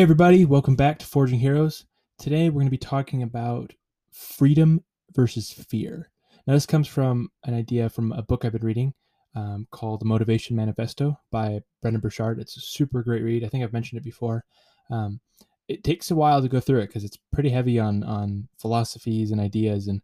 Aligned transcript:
Hey, 0.00 0.04
everybody, 0.04 0.46
welcome 0.46 0.76
back 0.76 0.98
to 1.00 1.04
Forging 1.04 1.38
Heroes. 1.38 1.84
Today, 2.18 2.48
we're 2.48 2.60
going 2.60 2.68
to 2.68 2.70
be 2.70 2.78
talking 2.78 3.22
about 3.22 3.74
freedom 4.10 4.82
versus 5.12 5.52
fear. 5.52 6.10
Now, 6.46 6.54
this 6.54 6.64
comes 6.64 6.88
from 6.88 7.28
an 7.44 7.52
idea 7.52 7.90
from 7.90 8.12
a 8.12 8.22
book 8.22 8.46
I've 8.46 8.52
been 8.52 8.64
reading 8.64 8.94
um, 9.34 9.66
called 9.70 10.00
The 10.00 10.06
Motivation 10.06 10.56
Manifesto 10.56 11.20
by 11.30 11.60
Brendon 11.82 12.00
Burchard. 12.00 12.38
It's 12.38 12.56
a 12.56 12.60
super 12.60 13.02
great 13.02 13.22
read. 13.22 13.44
I 13.44 13.48
think 13.48 13.62
I've 13.62 13.74
mentioned 13.74 14.00
it 14.00 14.04
before. 14.04 14.42
Um, 14.88 15.20
it 15.68 15.84
takes 15.84 16.10
a 16.10 16.16
while 16.16 16.40
to 16.40 16.48
go 16.48 16.60
through 16.60 16.78
it 16.78 16.86
because 16.86 17.04
it's 17.04 17.18
pretty 17.30 17.50
heavy 17.50 17.78
on 17.78 18.02
on 18.02 18.48
philosophies 18.58 19.32
and 19.32 19.38
ideas, 19.38 19.88
and 19.88 20.00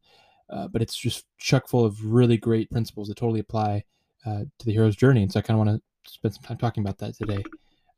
uh, 0.50 0.68
but 0.68 0.82
it's 0.82 0.94
just 0.94 1.24
chuck 1.38 1.68
full 1.68 1.86
of 1.86 2.04
really 2.04 2.36
great 2.36 2.70
principles 2.70 3.08
that 3.08 3.16
totally 3.16 3.40
apply 3.40 3.82
uh, 4.26 4.40
to 4.58 4.66
the 4.66 4.72
hero's 4.72 4.94
journey. 4.94 5.22
And 5.22 5.32
so, 5.32 5.38
I 5.38 5.42
kind 5.42 5.58
of 5.58 5.66
want 5.66 5.80
to 6.04 6.12
spend 6.12 6.34
some 6.34 6.42
time 6.42 6.58
talking 6.58 6.84
about 6.84 6.98
that 6.98 7.16
today. 7.16 7.42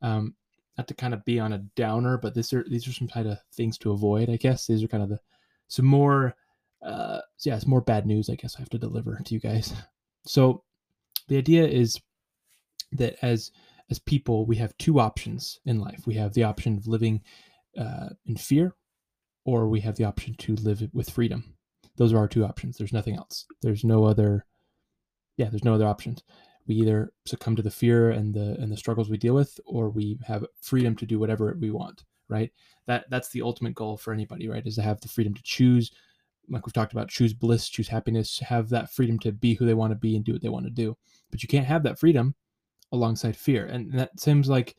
Um, 0.01 0.35
not 0.79 0.87
to 0.87 0.93
kind 0.93 1.13
of 1.13 1.25
be 1.25 1.41
on 1.41 1.51
a 1.51 1.57
downer, 1.75 2.17
but 2.17 2.33
these 2.33 2.53
are 2.53 2.63
these 2.69 2.87
are 2.87 2.93
some 2.93 3.09
kind 3.09 3.27
of 3.27 3.37
things 3.53 3.77
to 3.79 3.91
avoid. 3.91 4.29
I 4.29 4.37
guess 4.37 4.65
these 4.65 4.81
are 4.81 4.87
kind 4.87 5.03
of 5.03 5.09
the 5.09 5.19
some 5.67 5.85
more 5.85 6.37
uh, 6.81 7.19
yeah, 7.43 7.57
it's 7.57 7.67
more 7.67 7.81
bad 7.81 8.05
news. 8.05 8.29
I 8.29 8.35
guess 8.35 8.55
I 8.55 8.59
have 8.59 8.69
to 8.69 8.77
deliver 8.77 9.19
to 9.21 9.33
you 9.33 9.41
guys. 9.41 9.73
So 10.25 10.63
the 11.27 11.37
idea 11.37 11.67
is 11.67 11.99
that 12.93 13.17
as 13.21 13.51
as 13.89 13.99
people, 13.99 14.45
we 14.45 14.55
have 14.55 14.77
two 14.77 15.01
options 15.01 15.59
in 15.65 15.81
life. 15.81 16.03
We 16.05 16.13
have 16.15 16.33
the 16.33 16.43
option 16.43 16.77
of 16.77 16.87
living 16.87 17.23
uh, 17.77 18.09
in 18.25 18.37
fear, 18.37 18.73
or 19.43 19.67
we 19.67 19.81
have 19.81 19.97
the 19.97 20.05
option 20.05 20.35
to 20.35 20.55
live 20.55 20.87
with 20.93 21.09
freedom. 21.09 21.55
Those 21.97 22.13
are 22.13 22.19
our 22.19 22.27
two 22.29 22.45
options. 22.45 22.77
There's 22.77 22.93
nothing 22.93 23.17
else. 23.17 23.45
There's 23.61 23.83
no 23.83 24.05
other. 24.05 24.45
Yeah, 25.35 25.49
there's 25.49 25.65
no 25.65 25.73
other 25.73 25.87
options 25.87 26.23
we 26.69 26.75
either 26.75 27.11
succumb 27.25 27.57
to 27.57 27.61
the 27.61 27.69
fear 27.69 28.11
and 28.11 28.33
the 28.33 28.55
and 28.61 28.71
the 28.71 28.77
struggles 28.77 29.09
we 29.09 29.17
deal 29.17 29.33
with 29.33 29.59
or 29.65 29.89
we 29.89 30.17
have 30.25 30.45
freedom 30.61 30.95
to 30.95 31.05
do 31.05 31.19
whatever 31.19 31.57
we 31.59 31.71
want 31.71 32.05
right? 32.29 32.51
That 32.85 33.05
that's 33.09 33.29
the 33.29 33.41
ultimate 33.41 33.75
goal 33.75 33.97
for 33.97 34.13
anybody 34.13 34.47
right 34.47 34.65
is 34.65 34.75
to 34.75 34.81
have 34.81 35.01
the 35.01 35.07
freedom 35.07 35.33
to 35.33 35.43
choose. 35.43 35.91
Like 36.47 36.65
we've 36.65 36.73
talked 36.73 36.93
about 36.93 37.09
choose 37.09 37.33
bliss 37.33 37.67
choose 37.67 37.87
happiness 37.87 38.39
have 38.39 38.69
that 38.69 38.91
freedom 38.91 39.19
to 39.19 39.31
be 39.31 39.55
who 39.55 39.65
they 39.65 39.73
want 39.73 39.91
to 39.91 39.95
be 39.95 40.15
and 40.15 40.23
do 40.23 40.31
what 40.31 40.41
they 40.41 40.49
want 40.49 40.65
to 40.65 40.71
do. 40.71 40.95
But 41.31 41.43
you 41.43 41.49
can't 41.49 41.65
have 41.65 41.83
that 41.83 41.99
freedom 41.99 42.33
alongside 42.91 43.35
fear 43.35 43.67
and 43.67 43.91
that 43.93 44.19
seems 44.19 44.49
like 44.49 44.75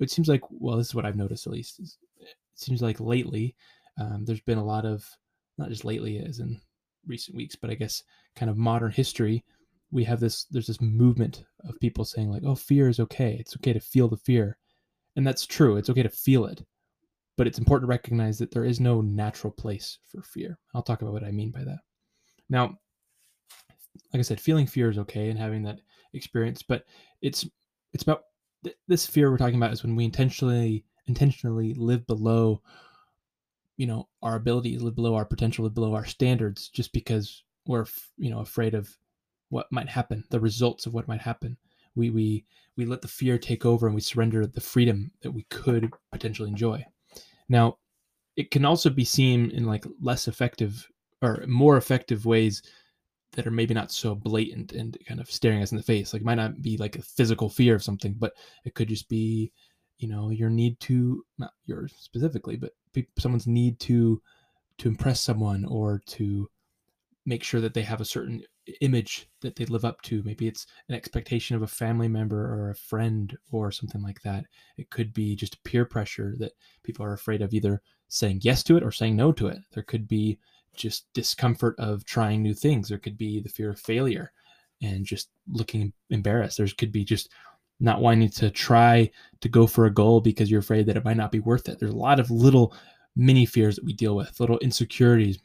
it 0.00 0.10
seems 0.10 0.26
like 0.26 0.40
well 0.50 0.76
this 0.76 0.88
is 0.88 0.94
what 0.96 1.06
i've 1.06 1.14
noticed 1.14 1.46
at 1.46 1.52
least 1.52 1.78
it 1.78 2.34
seems 2.56 2.82
like 2.82 2.98
lately 2.98 3.54
um, 4.00 4.24
there's 4.24 4.40
been 4.40 4.58
a 4.58 4.64
lot 4.64 4.84
of 4.84 5.08
not 5.58 5.68
just 5.68 5.84
lately 5.84 6.18
as 6.18 6.40
in 6.40 6.60
recent 7.06 7.36
weeks 7.36 7.54
but 7.54 7.70
i 7.70 7.74
guess 7.74 8.02
kind 8.34 8.50
of 8.50 8.56
modern 8.56 8.90
history 8.90 9.44
we 9.90 10.04
have 10.04 10.20
this 10.20 10.44
there's 10.44 10.66
this 10.66 10.80
movement 10.80 11.44
of 11.64 11.80
people 11.80 12.04
saying 12.04 12.30
like 12.30 12.42
oh 12.44 12.54
fear 12.54 12.88
is 12.88 13.00
okay. 13.00 13.36
It's 13.40 13.56
okay 13.56 13.72
to 13.72 13.80
feel 13.80 14.08
the 14.08 14.16
fear. 14.16 14.58
And 15.16 15.26
that's 15.26 15.46
true. 15.46 15.76
It's 15.76 15.90
okay 15.90 16.02
to 16.02 16.08
feel 16.08 16.46
it. 16.46 16.64
But 17.36 17.46
it's 17.46 17.58
important 17.58 17.88
to 17.88 17.90
recognize 17.90 18.38
that 18.38 18.50
there 18.50 18.64
is 18.64 18.80
no 18.80 19.00
natural 19.00 19.52
place 19.52 19.98
for 20.06 20.22
fear. 20.22 20.58
I'll 20.74 20.82
talk 20.82 21.02
about 21.02 21.14
what 21.14 21.24
i 21.24 21.30
mean 21.30 21.50
by 21.50 21.64
that. 21.64 21.78
Now 22.48 22.78
like 24.12 24.20
i 24.20 24.22
said 24.22 24.40
feeling 24.40 24.66
fear 24.66 24.90
is 24.90 24.98
okay 24.98 25.28
and 25.30 25.38
having 25.38 25.62
that 25.62 25.80
experience 26.14 26.62
but 26.62 26.84
it's 27.22 27.46
it's 27.92 28.02
about 28.02 28.22
th- 28.64 28.76
this 28.86 29.06
fear 29.06 29.30
we're 29.30 29.38
talking 29.38 29.56
about 29.56 29.72
is 29.72 29.82
when 29.82 29.96
we 29.96 30.04
intentionally 30.04 30.84
intentionally 31.06 31.74
live 31.74 32.06
below 32.06 32.62
you 33.76 33.86
know 33.86 34.08
our 34.22 34.36
ability 34.36 34.78
live 34.78 34.94
below 34.94 35.14
our 35.14 35.24
potential 35.24 35.64
live 35.64 35.74
below 35.74 35.94
our 35.94 36.04
standards 36.04 36.68
just 36.68 36.92
because 36.92 37.44
we're 37.66 37.86
you 38.16 38.30
know 38.30 38.40
afraid 38.40 38.74
of 38.74 38.94
what 39.50 39.70
might 39.70 39.88
happen, 39.88 40.24
the 40.30 40.40
results 40.40 40.86
of 40.86 40.94
what 40.94 41.08
might 41.08 41.20
happen. 41.20 41.56
We 41.94 42.10
we 42.10 42.44
we 42.76 42.84
let 42.84 43.02
the 43.02 43.08
fear 43.08 43.38
take 43.38 43.64
over 43.64 43.86
and 43.86 43.94
we 43.94 44.00
surrender 44.00 44.46
the 44.46 44.60
freedom 44.60 45.10
that 45.22 45.32
we 45.32 45.42
could 45.44 45.90
potentially 46.12 46.48
enjoy. 46.48 46.84
Now, 47.48 47.78
it 48.36 48.50
can 48.50 48.64
also 48.64 48.90
be 48.90 49.04
seen 49.04 49.50
in 49.50 49.64
like 49.64 49.84
less 50.00 50.28
effective 50.28 50.86
or 51.22 51.44
more 51.48 51.76
effective 51.76 52.24
ways 52.24 52.62
that 53.32 53.46
are 53.46 53.50
maybe 53.50 53.74
not 53.74 53.92
so 53.92 54.14
blatant 54.14 54.72
and 54.72 54.96
kind 55.06 55.20
of 55.20 55.30
staring 55.30 55.62
us 55.62 55.72
in 55.72 55.76
the 55.76 55.82
face. 55.82 56.12
Like 56.12 56.22
it 56.22 56.24
might 56.24 56.36
not 56.36 56.62
be 56.62 56.76
like 56.76 56.96
a 56.96 57.02
physical 57.02 57.48
fear 57.48 57.74
of 57.74 57.82
something, 57.82 58.14
but 58.14 58.32
it 58.64 58.74
could 58.74 58.88
just 58.88 59.08
be, 59.08 59.52
you 59.98 60.08
know, 60.08 60.30
your 60.30 60.50
need 60.50 60.78
to 60.80 61.24
not 61.38 61.52
yours 61.66 61.94
specifically, 61.98 62.56
but 62.56 62.72
someone's 63.18 63.46
need 63.46 63.80
to 63.80 64.22
to 64.78 64.88
impress 64.88 65.20
someone 65.20 65.64
or 65.64 66.00
to 66.06 66.48
make 67.26 67.42
sure 67.42 67.60
that 67.60 67.74
they 67.74 67.82
have 67.82 68.00
a 68.00 68.04
certain 68.04 68.42
image 68.80 69.28
that 69.40 69.56
they 69.56 69.64
live 69.66 69.84
up 69.84 70.00
to. 70.02 70.22
Maybe 70.22 70.46
it's 70.46 70.66
an 70.88 70.94
expectation 70.94 71.56
of 71.56 71.62
a 71.62 71.66
family 71.66 72.08
member 72.08 72.40
or 72.40 72.70
a 72.70 72.76
friend 72.76 73.36
or 73.50 73.70
something 73.70 74.02
like 74.02 74.22
that. 74.22 74.44
It 74.76 74.90
could 74.90 75.12
be 75.12 75.36
just 75.36 75.62
peer 75.64 75.84
pressure 75.84 76.34
that 76.38 76.52
people 76.82 77.04
are 77.04 77.12
afraid 77.12 77.42
of 77.42 77.54
either 77.54 77.82
saying 78.08 78.40
yes 78.42 78.62
to 78.64 78.76
it 78.76 78.82
or 78.82 78.92
saying 78.92 79.16
no 79.16 79.32
to 79.32 79.48
it. 79.48 79.58
There 79.72 79.82
could 79.82 80.08
be 80.08 80.38
just 80.74 81.12
discomfort 81.12 81.74
of 81.78 82.04
trying 82.04 82.42
new 82.42 82.54
things. 82.54 82.88
There 82.88 82.98
could 82.98 83.18
be 83.18 83.40
the 83.40 83.48
fear 83.48 83.70
of 83.70 83.80
failure 83.80 84.32
and 84.82 85.04
just 85.04 85.30
looking 85.50 85.92
embarrassed. 86.10 86.58
There 86.58 86.68
could 86.78 86.92
be 86.92 87.04
just 87.04 87.30
not 87.80 88.00
wanting 88.00 88.28
to 88.30 88.50
try 88.50 89.10
to 89.40 89.48
go 89.48 89.66
for 89.66 89.86
a 89.86 89.94
goal 89.94 90.20
because 90.20 90.50
you're 90.50 90.60
afraid 90.60 90.86
that 90.86 90.96
it 90.96 91.04
might 91.04 91.16
not 91.16 91.32
be 91.32 91.40
worth 91.40 91.68
it. 91.68 91.78
There's 91.78 91.92
a 91.92 91.96
lot 91.96 92.20
of 92.20 92.30
little 92.30 92.74
mini 93.16 93.46
fears 93.46 93.76
that 93.76 93.84
we 93.84 93.92
deal 93.92 94.14
with, 94.16 94.38
little 94.40 94.58
insecurities 94.58 95.38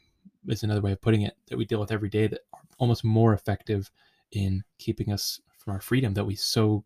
is 0.48 0.62
another 0.62 0.80
way 0.80 0.92
of 0.92 1.00
putting 1.00 1.22
it 1.22 1.34
that 1.48 1.56
we 1.56 1.64
deal 1.64 1.80
with 1.80 1.92
every 1.92 2.08
day 2.08 2.26
that 2.26 2.40
are 2.52 2.60
almost 2.78 3.04
more 3.04 3.32
effective 3.32 3.90
in 4.32 4.62
keeping 4.78 5.12
us 5.12 5.40
from 5.58 5.74
our 5.74 5.80
freedom 5.80 6.14
that 6.14 6.24
we 6.24 6.34
so 6.34 6.84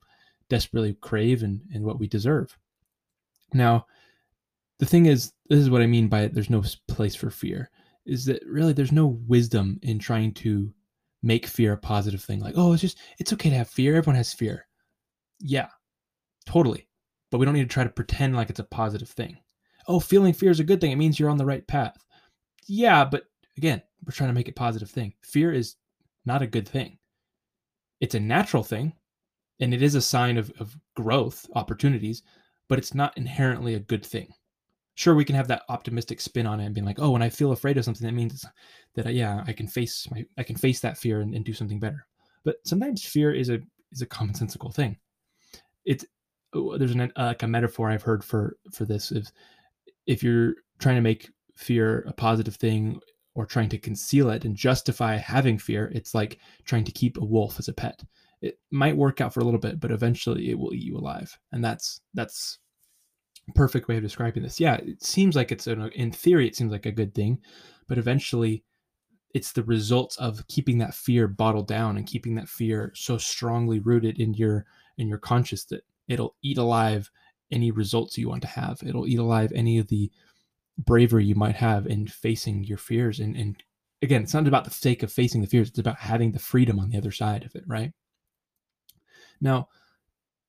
desperately 0.48 0.96
crave 1.00 1.42
and, 1.42 1.60
and 1.74 1.84
what 1.84 1.98
we 1.98 2.06
deserve. 2.06 2.56
Now, 3.52 3.86
the 4.78 4.86
thing 4.86 5.06
is, 5.06 5.32
this 5.48 5.58
is 5.58 5.70
what 5.70 5.82
I 5.82 5.86
mean 5.86 6.08
by 6.08 6.28
there's 6.28 6.50
no 6.50 6.62
place 6.86 7.14
for 7.14 7.30
fear, 7.30 7.70
is 8.06 8.24
that 8.26 8.42
really 8.46 8.72
there's 8.72 8.92
no 8.92 9.18
wisdom 9.26 9.78
in 9.82 9.98
trying 9.98 10.32
to 10.34 10.72
make 11.22 11.46
fear 11.46 11.72
a 11.72 11.78
positive 11.78 12.22
thing. 12.22 12.40
Like, 12.40 12.54
oh, 12.56 12.72
it's 12.72 12.82
just, 12.82 12.98
it's 13.18 13.32
okay 13.32 13.50
to 13.50 13.56
have 13.56 13.68
fear. 13.68 13.96
Everyone 13.96 14.16
has 14.16 14.32
fear. 14.32 14.66
Yeah, 15.40 15.68
totally. 16.46 16.88
But 17.30 17.38
we 17.38 17.44
don't 17.44 17.54
need 17.54 17.62
to 17.62 17.74
try 17.74 17.84
to 17.84 17.90
pretend 17.90 18.36
like 18.36 18.50
it's 18.50 18.60
a 18.60 18.64
positive 18.64 19.08
thing. 19.08 19.38
Oh, 19.88 20.00
feeling 20.00 20.32
fear 20.32 20.50
is 20.50 20.60
a 20.60 20.64
good 20.64 20.80
thing. 20.80 20.92
It 20.92 20.96
means 20.96 21.18
you're 21.18 21.30
on 21.30 21.38
the 21.38 21.46
right 21.46 21.66
path. 21.66 21.96
Yeah, 22.66 23.04
but 23.04 23.24
again, 23.56 23.82
we're 24.04 24.12
trying 24.12 24.30
to 24.30 24.34
make 24.34 24.48
it 24.48 24.56
positive 24.56 24.90
thing. 24.90 25.14
Fear 25.22 25.52
is 25.52 25.76
not 26.24 26.42
a 26.42 26.46
good 26.46 26.68
thing. 26.68 26.98
It's 28.00 28.14
a 28.14 28.20
natural 28.20 28.62
thing, 28.62 28.92
and 29.60 29.74
it 29.74 29.82
is 29.82 29.94
a 29.94 30.00
sign 30.00 30.38
of, 30.38 30.52
of 30.60 30.76
growth, 30.94 31.46
opportunities, 31.54 32.22
but 32.68 32.78
it's 32.78 32.94
not 32.94 33.16
inherently 33.16 33.74
a 33.74 33.80
good 33.80 34.04
thing. 34.04 34.32
Sure, 34.94 35.14
we 35.14 35.24
can 35.24 35.36
have 35.36 35.48
that 35.48 35.62
optimistic 35.68 36.20
spin 36.20 36.46
on 36.46 36.60
it 36.60 36.66
and 36.66 36.74
being 36.74 36.84
like, 36.84 36.98
"Oh, 36.98 37.10
when 37.10 37.22
I 37.22 37.28
feel 37.28 37.52
afraid 37.52 37.76
of 37.76 37.84
something, 37.84 38.06
that 38.06 38.14
means 38.14 38.44
that 38.94 39.06
uh, 39.06 39.10
yeah, 39.10 39.44
I 39.46 39.52
can 39.52 39.68
face 39.68 40.08
my, 40.10 40.24
I 40.36 40.42
can 40.42 40.56
face 40.56 40.80
that 40.80 40.98
fear 40.98 41.20
and, 41.20 41.34
and 41.34 41.44
do 41.44 41.52
something 41.52 41.78
better." 41.78 42.06
But 42.44 42.56
sometimes 42.64 43.04
fear 43.04 43.32
is 43.32 43.48
a 43.48 43.60
is 43.92 44.02
a 44.02 44.06
commonsensical 44.06 44.74
thing. 44.74 44.96
It's 45.84 46.04
oh, 46.52 46.76
there's 46.76 46.92
an 46.92 47.00
uh, 47.00 47.26
like 47.26 47.42
a 47.42 47.48
metaphor 47.48 47.90
I've 47.90 48.02
heard 48.02 48.24
for 48.24 48.56
for 48.72 48.84
this 48.84 49.12
is 49.12 49.32
if 50.06 50.22
you're 50.22 50.54
trying 50.78 50.96
to 50.96 51.00
make 51.00 51.30
fear 51.56 52.00
a 52.08 52.12
positive 52.12 52.56
thing 52.56 53.00
or 53.38 53.46
trying 53.46 53.68
to 53.68 53.78
conceal 53.78 54.30
it 54.30 54.44
and 54.44 54.56
justify 54.56 55.14
having 55.14 55.56
fear, 55.56 55.92
it's 55.94 56.12
like 56.12 56.40
trying 56.64 56.82
to 56.82 56.90
keep 56.90 57.16
a 57.16 57.24
wolf 57.24 57.60
as 57.60 57.68
a 57.68 57.72
pet. 57.72 58.02
It 58.42 58.58
might 58.72 58.96
work 58.96 59.20
out 59.20 59.32
for 59.32 59.38
a 59.38 59.44
little 59.44 59.60
bit, 59.60 59.78
but 59.78 59.92
eventually 59.92 60.50
it 60.50 60.58
will 60.58 60.74
eat 60.74 60.82
you 60.82 60.96
alive. 60.96 61.38
And 61.52 61.64
that's 61.64 62.00
that's 62.14 62.58
perfect 63.54 63.86
way 63.86 63.96
of 63.96 64.02
describing 64.02 64.42
this. 64.42 64.58
Yeah, 64.58 64.74
it 64.78 65.04
seems 65.04 65.36
like 65.36 65.52
it's 65.52 65.68
a, 65.68 65.88
in 65.90 66.10
theory 66.10 66.48
it 66.48 66.56
seems 66.56 66.72
like 66.72 66.84
a 66.84 66.90
good 66.90 67.14
thing, 67.14 67.38
but 67.86 67.96
eventually 67.96 68.64
it's 69.34 69.52
the 69.52 69.62
results 69.62 70.16
of 70.16 70.44
keeping 70.48 70.78
that 70.78 70.92
fear 70.92 71.28
bottled 71.28 71.68
down 71.68 71.96
and 71.96 72.08
keeping 72.08 72.34
that 72.34 72.48
fear 72.48 72.90
so 72.96 73.18
strongly 73.18 73.78
rooted 73.78 74.18
in 74.18 74.34
your 74.34 74.66
in 74.96 75.06
your 75.06 75.18
conscious 75.18 75.64
that 75.66 75.84
it'll 76.08 76.34
eat 76.42 76.58
alive 76.58 77.08
any 77.52 77.70
results 77.70 78.18
you 78.18 78.28
want 78.28 78.42
to 78.42 78.48
have. 78.48 78.82
It'll 78.84 79.06
eat 79.06 79.20
alive 79.20 79.52
any 79.54 79.78
of 79.78 79.86
the 79.86 80.10
bravery 80.78 81.24
you 81.24 81.34
might 81.34 81.56
have 81.56 81.86
in 81.86 82.06
facing 82.06 82.64
your 82.64 82.78
fears. 82.78 83.20
And, 83.20 83.36
and 83.36 83.62
again 84.02 84.22
it's 84.22 84.34
not 84.34 84.46
about 84.46 84.64
the 84.64 84.70
sake 84.70 85.02
of 85.02 85.12
facing 85.12 85.40
the 85.40 85.46
fears 85.46 85.68
it's 85.68 85.78
about 85.78 85.98
having 85.98 86.32
the 86.32 86.38
freedom 86.38 86.78
on 86.78 86.88
the 86.88 86.98
other 86.98 87.10
side 87.10 87.44
of 87.44 87.54
it 87.54 87.64
right? 87.66 87.92
Now 89.40 89.68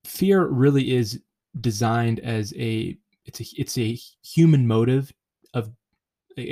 fear 0.05 0.47
really 0.47 0.95
is 0.95 1.21
designed 1.61 2.19
as 2.19 2.53
a 2.57 2.97
it's 3.25 3.41
a 3.41 3.45
it's 3.57 3.77
a 3.77 3.97
human 4.21 4.67
motive 4.67 5.11
of 5.53 5.71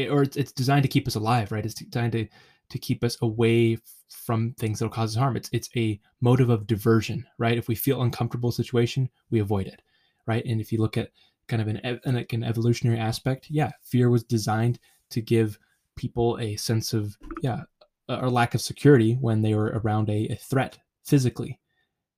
or 0.10 0.24
it's, 0.24 0.38
it's 0.38 0.52
designed 0.52 0.84
to 0.84 0.90
keep 0.90 1.08
us 1.08 1.16
alive 1.16 1.52
right? 1.52 1.66
It's 1.66 1.76
designed 1.76 2.14
to 2.14 2.28
to 2.70 2.80
keep 2.80 3.04
us 3.04 3.18
away 3.22 3.78
from 4.10 4.54
things 4.54 4.80
that'll 4.80 4.92
cause 4.92 5.16
us 5.16 5.20
harm. 5.20 5.38
It's 5.38 5.50
it's 5.54 5.70
a 5.76 6.00
motive 6.22 6.50
of 6.50 6.68
diversion 6.68 7.26
right? 7.38 7.58
If 7.58 7.68
we 7.68 7.76
feel 7.76 8.02
uncomfortable 8.02 8.52
situation 8.52 9.10
we 9.30 9.40
avoid 9.40 9.68
it 9.68 9.82
right? 10.26 10.44
And 10.46 10.60
if 10.60 10.72
you 10.72 10.80
look 10.80 10.98
at 10.98 11.12
kind 11.48 11.62
of 11.62 11.68
an, 11.68 11.78
an, 11.78 12.26
an 12.32 12.44
evolutionary 12.44 13.00
aspect, 13.00 13.48
yeah, 13.50 13.72
fear 13.82 14.10
was 14.10 14.24
designed 14.24 14.80
to 15.10 15.22
give 15.22 15.58
people 15.96 16.38
a 16.40 16.56
sense 16.56 16.94
of 16.94 17.18
yeah 17.42 17.62
or 18.08 18.30
lack 18.30 18.54
of 18.54 18.62
security 18.62 19.16
when 19.16 19.42
they 19.42 19.54
were 19.54 19.82
around 19.84 20.10
a, 20.10 20.28
a 20.30 20.36
threat 20.36 20.78
physically, 21.04 21.60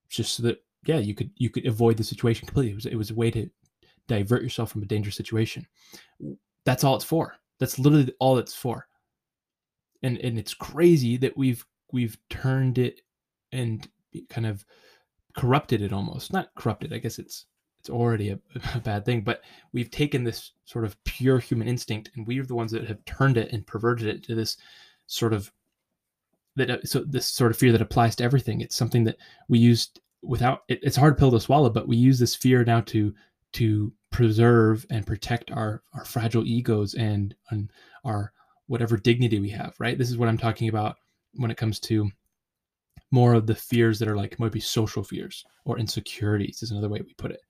just 0.09 0.35
so 0.35 0.43
that 0.43 0.63
yeah 0.85 0.97
you 0.97 1.13
could 1.13 1.31
you 1.35 1.49
could 1.49 1.65
avoid 1.65 1.97
the 1.97 2.03
situation 2.03 2.47
completely. 2.47 2.71
It 2.71 2.75
was 2.75 2.85
it 2.85 2.95
was 2.95 3.11
a 3.11 3.15
way 3.15 3.31
to 3.31 3.49
divert 4.07 4.43
yourself 4.43 4.71
from 4.71 4.83
a 4.83 4.87
dangerous 4.87 5.15
situation. 5.15 5.65
That's 6.65 6.83
all 6.83 6.95
it's 6.95 7.05
for. 7.05 7.35
That's 7.59 7.79
literally 7.79 8.13
all 8.19 8.37
it's 8.37 8.55
for. 8.55 8.87
And 10.03 10.17
and 10.19 10.37
it's 10.37 10.53
crazy 10.53 11.17
that 11.17 11.37
we've 11.37 11.65
we've 11.91 12.17
turned 12.29 12.77
it 12.77 13.01
and 13.51 13.87
kind 14.29 14.47
of 14.47 14.65
corrupted 15.37 15.81
it 15.81 15.93
almost. 15.93 16.33
Not 16.33 16.53
corrupted, 16.55 16.93
I 16.93 16.97
guess 16.97 17.19
it's 17.19 17.45
it's 17.79 17.89
already 17.89 18.29
a, 18.29 18.39
a, 18.75 18.79
bad 18.79 19.05
thing, 19.05 19.21
but 19.21 19.41
we've 19.71 19.91
taken 19.91 20.23
this 20.23 20.51
sort 20.65 20.85
of 20.85 21.01
pure 21.03 21.39
human 21.39 21.67
instinct 21.67 22.11
and 22.15 22.27
we 22.27 22.39
are 22.39 22.45
the 22.45 22.55
ones 22.55 22.71
that 22.71 22.87
have 22.87 23.03
turned 23.05 23.37
it 23.37 23.51
and 23.51 23.65
perverted 23.65 24.07
it 24.07 24.23
to 24.23 24.35
this 24.35 24.57
sort 25.07 25.33
of 25.33 25.51
that 26.55 26.69
uh, 26.69 26.77
so 26.83 27.03
this 27.03 27.25
sort 27.25 27.51
of 27.51 27.57
fear 27.57 27.71
that 27.71 27.81
applies 27.81 28.15
to 28.17 28.23
everything. 28.23 28.61
It's 28.61 28.75
something 28.75 29.03
that 29.05 29.17
we 29.47 29.59
used 29.59 30.01
without 30.21 30.63
it, 30.67 30.79
it's 30.83 30.97
a 30.97 30.99
hard 30.99 31.17
pill 31.17 31.31
to 31.31 31.39
swallow, 31.39 31.69
but 31.69 31.87
we 31.87 31.97
use 31.97 32.19
this 32.19 32.35
fear 32.35 32.63
now 32.63 32.81
to 32.81 33.13
to 33.53 33.91
preserve 34.11 34.85
and 34.89 35.07
protect 35.07 35.51
our 35.51 35.81
our 35.93 36.05
fragile 36.05 36.45
egos 36.45 36.93
and, 36.95 37.35
and 37.49 37.71
our 38.03 38.33
whatever 38.67 38.97
dignity 38.97 39.39
we 39.39 39.49
have, 39.49 39.73
right? 39.79 39.97
This 39.97 40.09
is 40.09 40.17
what 40.17 40.29
I'm 40.29 40.37
talking 40.37 40.69
about 40.69 40.97
when 41.35 41.49
it 41.51 41.57
comes 41.57 41.79
to 41.81 42.09
more 43.11 43.33
of 43.33 43.47
the 43.47 43.55
fears 43.55 43.97
that 43.99 44.07
are 44.07 44.17
like 44.17 44.39
maybe 44.39 44.59
social 44.59 45.03
fears 45.03 45.43
or 45.65 45.79
insecurities 45.79 46.61
is 46.61 46.71
another 46.71 46.89
way 46.89 47.01
we 47.01 47.13
put 47.15 47.31
it. 47.31 47.41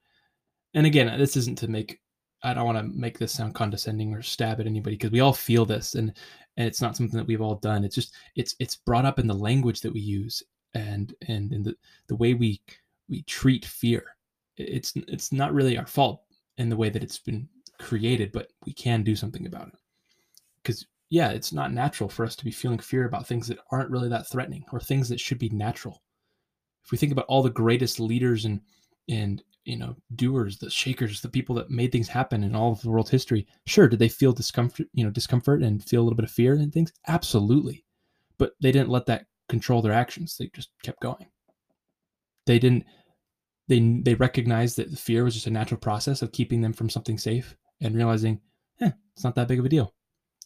And 0.74 0.86
again, 0.86 1.10
uh, 1.10 1.18
this 1.18 1.38
isn't 1.38 1.58
to 1.60 1.68
make 1.68 2.00
I 2.42 2.54
don't 2.54 2.66
want 2.66 2.78
to 2.78 2.98
make 2.98 3.20
this 3.20 3.34
sound 3.34 3.54
condescending 3.54 4.14
or 4.14 4.22
stab 4.22 4.62
at 4.62 4.68
anybody 4.68 4.96
because 4.96 5.12
we 5.12 5.20
all 5.20 5.34
feel 5.34 5.66
this 5.66 5.96
and 5.96 6.14
and 6.58 6.68
it's 6.68 6.82
not 6.82 6.96
something 6.96 7.18
that 7.18 7.28
we've 7.28 7.42
all 7.42 7.56
done. 7.56 7.84
It's 7.84 7.96
just 7.96 8.14
it's 8.36 8.56
it's 8.60 8.76
brought 8.76 9.06
up 9.06 9.20
in 9.20 9.28
the 9.28 9.34
language 9.34 9.82
that 9.82 9.94
we 9.94 10.00
use 10.00 10.44
and 10.74 11.14
and 11.28 11.52
in 11.54 11.64
the 11.64 11.76
the 12.08 12.16
way 12.16 12.34
we 12.34 12.62
we 13.10 13.24
treat 13.24 13.66
fear. 13.66 14.16
It's 14.58 14.94
it's 15.08 15.32
not 15.32 15.54
really 15.54 15.78
our 15.78 15.88
fault 15.88 16.24
in 16.58 16.70
the 16.70 16.78
way 16.78 16.90
that 16.90 17.04
it's 17.04 17.20
been 17.20 17.48
created, 17.80 18.32
but 18.32 18.52
we 18.66 18.74
can 18.74 19.04
do 19.04 19.16
something 19.16 19.46
about 19.46 19.70
it. 19.70 19.76
Because 20.62 20.86
yeah, 21.10 21.30
it's 21.32 21.52
not 21.52 21.74
natural 21.74 22.10
for 22.10 22.24
us 22.24 22.36
to 22.36 22.46
be 22.46 22.52
feeling 22.52 22.80
fear 22.80 23.06
about 23.06 23.26
things 23.26 23.48
that 23.48 23.60
aren't 23.72 23.90
really 23.90 24.10
that 24.10 24.28
threatening 24.28 24.64
or 24.72 24.80
things 24.80 25.10
that 25.10 25.20
should 25.20 25.40
be 25.40 25.50
natural. 25.50 26.04
If 26.84 26.92
we 26.92 26.98
think 26.98 27.12
about 27.12 27.26
all 27.26 27.42
the 27.42 27.50
greatest 27.50 28.00
leaders 28.00 28.46
and 28.46 28.62
and 29.08 29.44
you 29.70 29.78
know 29.78 29.96
doers 30.16 30.58
the 30.58 30.70
shakers 30.70 31.22
the 31.22 31.30
people 31.30 31.54
that 31.56 31.70
made 31.70 31.92
things 31.92 32.08
happen 32.08 32.44
in 32.44 32.56
all 32.56 32.72
of 32.72 32.82
the 32.82 32.90
world's 32.90 33.12
history 33.12 33.46
sure 33.68 33.88
did 33.88 34.00
they 34.00 34.10
feel 34.10 34.34
discomfort 34.34 34.88
you 34.94 35.04
know 35.04 35.12
discomfort 35.12 35.62
and 35.62 35.84
feel 35.84 36.02
a 36.02 36.04
little 36.04 36.16
bit 36.16 36.26
of 36.26 36.32
fear 36.32 36.54
and 36.54 36.74
things? 36.74 36.92
Absolutely. 37.08 37.86
But 38.38 38.54
they 38.62 38.72
didn't 38.72 38.90
let 38.90 39.06
that 39.08 39.26
control 39.48 39.82
their 39.82 39.94
actions. 39.94 40.38
They 40.38 40.50
just 40.54 40.70
kept 40.84 41.02
going. 41.02 41.28
They 42.46 42.60
didn't 42.60 42.86
they 43.68 43.80
they 44.04 44.16
recognized 44.16 44.78
that 44.78 44.92
the 44.92 44.98
fear 44.98 45.24
was 45.24 45.36
just 45.36 45.48
a 45.48 45.52
natural 45.52 45.80
process 45.80 46.22
of 46.22 46.32
keeping 46.32 46.62
them 46.62 46.74
from 46.74 46.90
something 46.90 47.18
safe 47.18 47.56
and 47.82 47.96
realizing 47.96 48.42
eh, 48.82 48.92
it's 49.14 49.24
not 49.24 49.36
that 49.36 49.48
big 49.48 49.60
of 49.60 49.66
a 49.66 49.70
deal. 49.70 49.94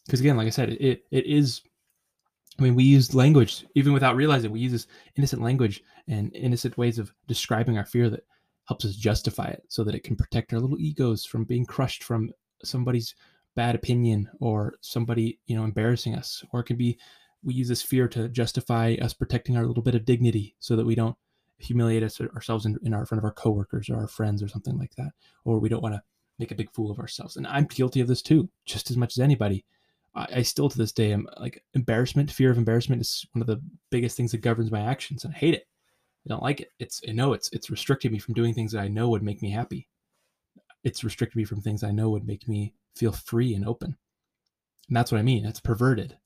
Because 0.06 0.20
again 0.20 0.36
like 0.36 0.46
i 0.46 0.50
said 0.50 0.70
it 0.70 1.04
it 1.10 1.26
is 1.26 1.62
I 2.56 2.62
mean, 2.62 2.76
we 2.76 2.84
use 2.84 3.16
language 3.16 3.66
even 3.74 3.92
without 3.92 4.14
realizing. 4.14 4.52
We 4.52 4.60
use 4.60 4.70
this 4.70 4.86
innocent 5.16 5.42
language 5.42 5.82
and 6.06 6.32
innocent 6.36 6.78
ways 6.78 7.00
of 7.00 7.12
describing 7.26 7.78
our 7.78 7.84
fear 7.84 8.08
that 8.10 8.22
helps 8.64 8.84
us 8.84 8.96
justify 8.96 9.48
it 9.48 9.62
so 9.68 9.84
that 9.84 9.94
it 9.94 10.04
can 10.04 10.16
protect 10.16 10.52
our 10.52 10.60
little 10.60 10.80
egos 10.80 11.24
from 11.24 11.44
being 11.44 11.66
crushed 11.66 12.02
from 12.02 12.30
somebody's 12.62 13.14
bad 13.54 13.74
opinion 13.74 14.28
or 14.40 14.74
somebody 14.80 15.38
you 15.46 15.56
know 15.56 15.64
embarrassing 15.64 16.14
us. 16.14 16.44
Or 16.52 16.60
it 16.60 16.64
can 16.64 16.76
be 16.76 16.98
we 17.42 17.54
use 17.54 17.68
this 17.68 17.82
fear 17.82 18.08
to 18.08 18.28
justify 18.28 18.96
us 19.02 19.12
protecting 19.12 19.56
our 19.56 19.66
little 19.66 19.82
bit 19.82 19.94
of 19.94 20.06
dignity 20.06 20.56
so 20.60 20.76
that 20.76 20.86
we 20.86 20.94
don't 20.94 21.16
humiliate 21.58 22.02
us 22.02 22.20
ourselves 22.20 22.66
in, 22.66 22.78
in 22.82 22.94
our 22.94 23.06
front 23.06 23.18
of 23.18 23.24
our 23.24 23.32
coworkers 23.32 23.88
or 23.88 23.96
our 23.96 24.08
friends 24.08 24.42
or 24.42 24.48
something 24.48 24.78
like 24.78 24.94
that. 24.96 25.12
Or 25.44 25.58
we 25.58 25.68
don't 25.68 25.82
want 25.82 25.94
to 25.94 26.02
make 26.38 26.50
a 26.50 26.54
big 26.54 26.72
fool 26.72 26.90
of 26.90 26.98
ourselves. 26.98 27.36
And 27.36 27.46
i'm 27.46 27.66
guilty 27.66 28.00
of 28.00 28.08
this 28.08 28.22
too 28.22 28.48
just 28.64 28.90
as 28.90 28.96
much 28.96 29.16
as 29.16 29.20
anybody. 29.20 29.64
I, 30.14 30.26
I 30.36 30.42
still 30.42 30.68
to 30.68 30.78
this 30.78 30.92
day 30.92 31.12
am 31.12 31.28
like 31.38 31.62
embarrassment 31.74 32.30
fear 32.30 32.50
of 32.50 32.58
embarrassment 32.58 33.02
is 33.02 33.26
one 33.32 33.42
of 33.42 33.46
the 33.46 33.60
biggest 33.90 34.16
things 34.16 34.32
that 34.32 34.38
governs 34.38 34.70
my 34.70 34.80
actions 34.80 35.24
and 35.24 35.34
i 35.34 35.36
hate 35.36 35.54
it 35.54 35.66
I 36.26 36.30
don't 36.30 36.42
like 36.42 36.60
it. 36.60 36.72
It's 36.78 37.02
I 37.08 37.12
know 37.12 37.32
it's 37.32 37.50
it's 37.52 37.70
restricting 37.70 38.12
me 38.12 38.18
from 38.18 38.34
doing 38.34 38.54
things 38.54 38.72
that 38.72 38.80
I 38.80 38.88
know 38.88 39.10
would 39.10 39.22
make 39.22 39.42
me 39.42 39.50
happy. 39.50 39.88
It's 40.82 41.04
restricting 41.04 41.40
me 41.40 41.44
from 41.44 41.60
things 41.60 41.82
I 41.82 41.90
know 41.90 42.10
would 42.10 42.26
make 42.26 42.48
me 42.48 42.74
feel 42.94 43.12
free 43.12 43.54
and 43.54 43.66
open. 43.66 43.96
And 44.88 44.96
that's 44.96 45.12
what 45.12 45.18
I 45.18 45.22
mean. 45.22 45.42
That's 45.42 45.60
perverted. 45.60 46.16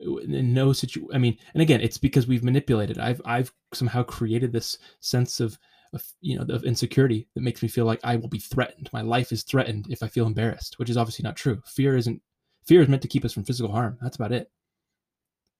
In 0.00 0.54
no 0.54 0.72
I 1.12 1.18
mean, 1.18 1.36
and 1.54 1.62
again, 1.62 1.80
it's 1.80 1.98
because 1.98 2.28
we've 2.28 2.44
manipulated. 2.44 2.98
I've 2.98 3.20
I've 3.24 3.52
somehow 3.74 4.04
created 4.04 4.52
this 4.52 4.78
sense 5.00 5.40
of, 5.40 5.58
of 5.92 6.04
you 6.20 6.38
know 6.38 6.54
of 6.54 6.64
insecurity 6.64 7.26
that 7.34 7.42
makes 7.42 7.62
me 7.62 7.68
feel 7.68 7.84
like 7.84 8.00
I 8.04 8.14
will 8.14 8.28
be 8.28 8.38
threatened. 8.38 8.88
My 8.92 9.00
life 9.00 9.32
is 9.32 9.42
threatened 9.42 9.86
if 9.90 10.02
I 10.04 10.08
feel 10.08 10.26
embarrassed, 10.26 10.78
which 10.78 10.90
is 10.90 10.96
obviously 10.96 11.24
not 11.24 11.36
true. 11.36 11.60
Fear 11.66 11.96
isn't 11.96 12.22
fear 12.64 12.80
is 12.82 12.88
meant 12.88 13.02
to 13.02 13.08
keep 13.08 13.24
us 13.24 13.32
from 13.32 13.44
physical 13.44 13.72
harm. 13.72 13.98
That's 14.00 14.16
about 14.16 14.32
it. 14.32 14.50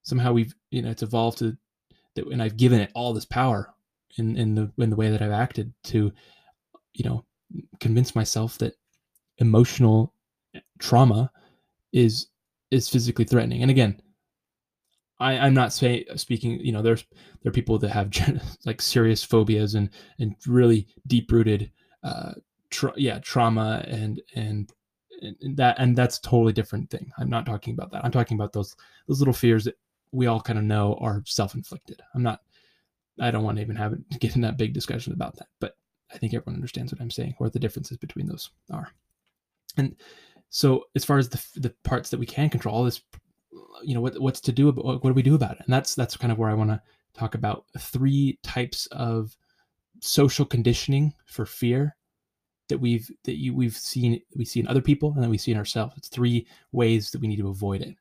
Somehow 0.02 0.32
we've 0.32 0.54
you 0.70 0.82
know 0.82 0.90
it's 0.90 1.02
evolved 1.02 1.38
to 1.38 1.56
that 2.14 2.26
and 2.26 2.42
I've 2.42 2.56
given 2.56 2.80
it 2.80 2.90
all 2.94 3.12
this 3.12 3.24
power 3.24 3.74
in 4.16 4.36
in 4.36 4.54
the 4.54 4.72
in 4.78 4.90
the 4.90 4.96
way 4.96 5.10
that 5.10 5.22
I've 5.22 5.32
acted 5.32 5.72
to 5.84 6.12
you 6.94 7.04
know 7.04 7.24
convince 7.80 8.14
myself 8.14 8.58
that 8.58 8.74
emotional 9.38 10.14
trauma 10.78 11.30
is 11.92 12.28
is 12.70 12.88
physically 12.88 13.24
threatening 13.24 13.62
and 13.62 13.70
again 13.70 14.00
I, 15.20 15.38
I'm 15.38 15.54
not 15.54 15.72
say, 15.72 16.04
speaking, 16.16 16.60
you 16.60 16.72
know, 16.72 16.82
there's 16.82 17.04
there 17.42 17.50
are 17.50 17.52
people 17.52 17.78
that 17.78 17.90
have 17.90 18.10
like 18.66 18.80
serious 18.80 19.22
phobias 19.22 19.74
and 19.74 19.90
and 20.18 20.36
really 20.46 20.86
deep 21.06 21.32
rooted, 21.32 21.70
uh, 22.02 22.34
tra- 22.70 22.94
yeah, 22.96 23.18
trauma 23.18 23.84
and, 23.86 24.20
and 24.34 24.72
and 25.22 25.56
that 25.56 25.76
and 25.78 25.96
that's 25.96 26.18
a 26.18 26.22
totally 26.22 26.52
different 26.52 26.90
thing. 26.90 27.10
I'm 27.18 27.30
not 27.30 27.46
talking 27.46 27.74
about 27.74 27.90
that. 27.92 28.04
I'm 28.04 28.12
talking 28.12 28.36
about 28.36 28.52
those 28.52 28.76
those 29.08 29.18
little 29.18 29.34
fears 29.34 29.64
that 29.64 29.76
we 30.12 30.26
all 30.26 30.40
kind 30.40 30.58
of 30.58 30.64
know 30.64 30.94
are 31.00 31.22
self-inflicted. 31.26 32.02
I'm 32.14 32.22
not 32.22 32.40
I 33.20 33.30
don't 33.30 33.44
want 33.44 33.56
to 33.56 33.62
even 33.62 33.76
have 33.76 33.92
it 33.92 34.00
get 34.20 34.36
in 34.36 34.42
that 34.42 34.58
big 34.58 34.72
discussion 34.72 35.12
about 35.12 35.36
that, 35.36 35.48
but 35.60 35.76
I 36.12 36.18
think 36.18 36.34
everyone 36.34 36.54
understands 36.54 36.92
what 36.92 37.00
I'm 37.00 37.10
saying, 37.10 37.34
what 37.38 37.52
the 37.52 37.58
differences 37.58 37.96
between 37.98 38.26
those 38.26 38.50
are. 38.70 38.88
And 39.76 39.94
so 40.50 40.84
as 40.94 41.04
far 41.04 41.18
as 41.18 41.28
the 41.28 41.60
the 41.60 41.74
parts 41.84 42.10
that 42.10 42.20
we 42.20 42.26
can 42.26 42.50
control, 42.50 42.74
all 42.74 42.84
this 42.84 43.02
you 43.82 43.94
know 43.94 44.00
what 44.00 44.18
what's 44.20 44.40
to 44.40 44.52
do 44.52 44.68
about 44.68 44.84
what 44.84 45.02
do 45.02 45.12
we 45.12 45.22
do 45.22 45.34
about 45.34 45.52
it? 45.52 45.62
And 45.64 45.72
that's 45.72 45.94
that's 45.94 46.16
kind 46.16 46.32
of 46.32 46.38
where 46.38 46.50
I 46.50 46.54
want 46.54 46.70
to 46.70 46.80
talk 47.14 47.34
about 47.34 47.64
three 47.78 48.38
types 48.42 48.86
of 48.86 49.36
social 50.00 50.44
conditioning 50.44 51.12
for 51.26 51.44
fear 51.44 51.96
that 52.68 52.78
we've 52.78 53.10
that 53.24 53.38
you 53.38 53.54
we've 53.54 53.76
seen 53.76 54.20
we 54.36 54.44
see 54.44 54.60
in 54.60 54.68
other 54.68 54.82
people 54.82 55.12
and 55.14 55.22
that 55.22 55.30
we 55.30 55.38
see 55.38 55.52
in 55.52 55.58
ourselves. 55.58 55.94
It's 55.96 56.08
three 56.08 56.46
ways 56.72 57.10
that 57.10 57.20
we 57.20 57.28
need 57.28 57.38
to 57.38 57.48
avoid 57.48 57.82
it. 57.82 57.96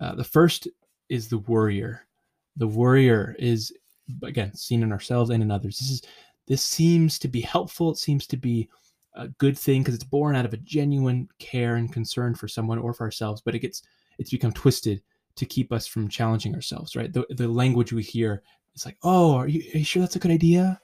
Uh, 0.00 0.14
the 0.14 0.24
first 0.24 0.68
is 1.08 1.28
the 1.28 1.38
worrier. 1.38 2.06
The 2.56 2.68
worrier 2.68 3.36
is 3.38 3.72
again 4.22 4.54
seen 4.54 4.82
in 4.82 4.92
ourselves 4.92 5.30
and 5.30 5.42
in 5.42 5.50
others. 5.50 5.78
This 5.78 5.90
is 5.90 6.02
this 6.46 6.64
seems 6.64 7.18
to 7.20 7.28
be 7.28 7.40
helpful. 7.40 7.92
It 7.92 7.98
seems 7.98 8.26
to 8.28 8.36
be 8.36 8.68
a 9.14 9.28
good 9.28 9.58
thing 9.58 9.82
because 9.82 9.94
it's 9.94 10.04
born 10.04 10.34
out 10.36 10.46
of 10.46 10.54
a 10.54 10.58
genuine 10.58 11.28
care 11.38 11.76
and 11.76 11.92
concern 11.92 12.34
for 12.34 12.48
someone 12.48 12.78
or 12.78 12.94
for 12.94 13.04
ourselves, 13.04 13.40
but 13.40 13.54
it 13.54 13.60
gets 13.60 13.82
it's 14.18 14.30
become 14.30 14.52
twisted 14.52 15.02
to 15.36 15.46
keep 15.46 15.72
us 15.72 15.86
from 15.86 16.08
challenging 16.08 16.54
ourselves, 16.54 16.96
right? 16.96 17.12
The, 17.12 17.24
the 17.30 17.46
language 17.46 17.92
we 17.92 18.02
hear 18.02 18.42
is 18.74 18.84
like, 18.84 18.96
oh, 19.04 19.36
are 19.36 19.46
you, 19.46 19.62
are 19.72 19.78
you 19.78 19.84
sure 19.84 20.00
that's 20.00 20.16
a 20.16 20.18
good 20.18 20.32
idea? 20.32 20.80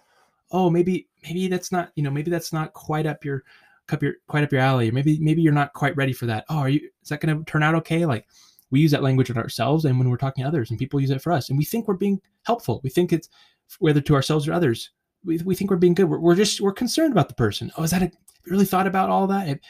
Oh, 0.52 0.70
maybe 0.70 1.08
maybe 1.24 1.48
that's 1.48 1.72
not, 1.72 1.90
you 1.96 2.02
know, 2.02 2.10
maybe 2.10 2.30
that's 2.30 2.52
not 2.52 2.72
quite 2.72 3.06
up 3.06 3.24
your 3.24 3.42
cup 3.86 4.02
your 4.02 4.14
quite 4.28 4.44
up 4.44 4.52
your 4.52 4.60
alley, 4.60 4.90
maybe 4.90 5.18
maybe 5.20 5.42
you're 5.42 5.52
not 5.52 5.72
quite 5.72 5.96
ready 5.96 6.12
for 6.12 6.26
that. 6.26 6.44
Oh, 6.48 6.58
are 6.58 6.68
you 6.68 6.88
is 7.02 7.08
that 7.08 7.20
gonna 7.20 7.42
turn 7.44 7.62
out 7.62 7.74
okay? 7.76 8.06
Like 8.06 8.26
we 8.74 8.80
use 8.80 8.90
that 8.90 9.04
language 9.04 9.28
with 9.28 9.38
ourselves 9.38 9.84
and 9.84 9.96
when 10.00 10.10
we're 10.10 10.16
talking 10.16 10.42
to 10.42 10.48
others 10.48 10.68
and 10.68 10.80
people 10.80 11.00
use 11.00 11.10
it 11.10 11.22
for 11.22 11.32
us. 11.32 11.48
And 11.48 11.56
we 11.56 11.64
think 11.64 11.86
we're 11.86 11.94
being 11.94 12.20
helpful. 12.42 12.80
We 12.82 12.90
think 12.90 13.12
it's 13.12 13.28
whether 13.78 14.00
to 14.00 14.14
ourselves 14.16 14.48
or 14.48 14.52
others. 14.52 14.90
We, 15.24 15.38
we 15.38 15.54
think 15.54 15.70
we're 15.70 15.76
being 15.76 15.94
good. 15.94 16.10
We're, 16.10 16.18
we're 16.18 16.34
just 16.34 16.60
we're 16.60 16.72
concerned 16.72 17.12
about 17.12 17.28
the 17.28 17.36
person. 17.36 17.70
Oh 17.78 17.84
is 17.84 17.92
that 17.92 18.02
a 18.02 18.10
really 18.46 18.64
thought 18.64 18.88
about 18.88 19.10
all 19.10 19.28
that? 19.28 19.60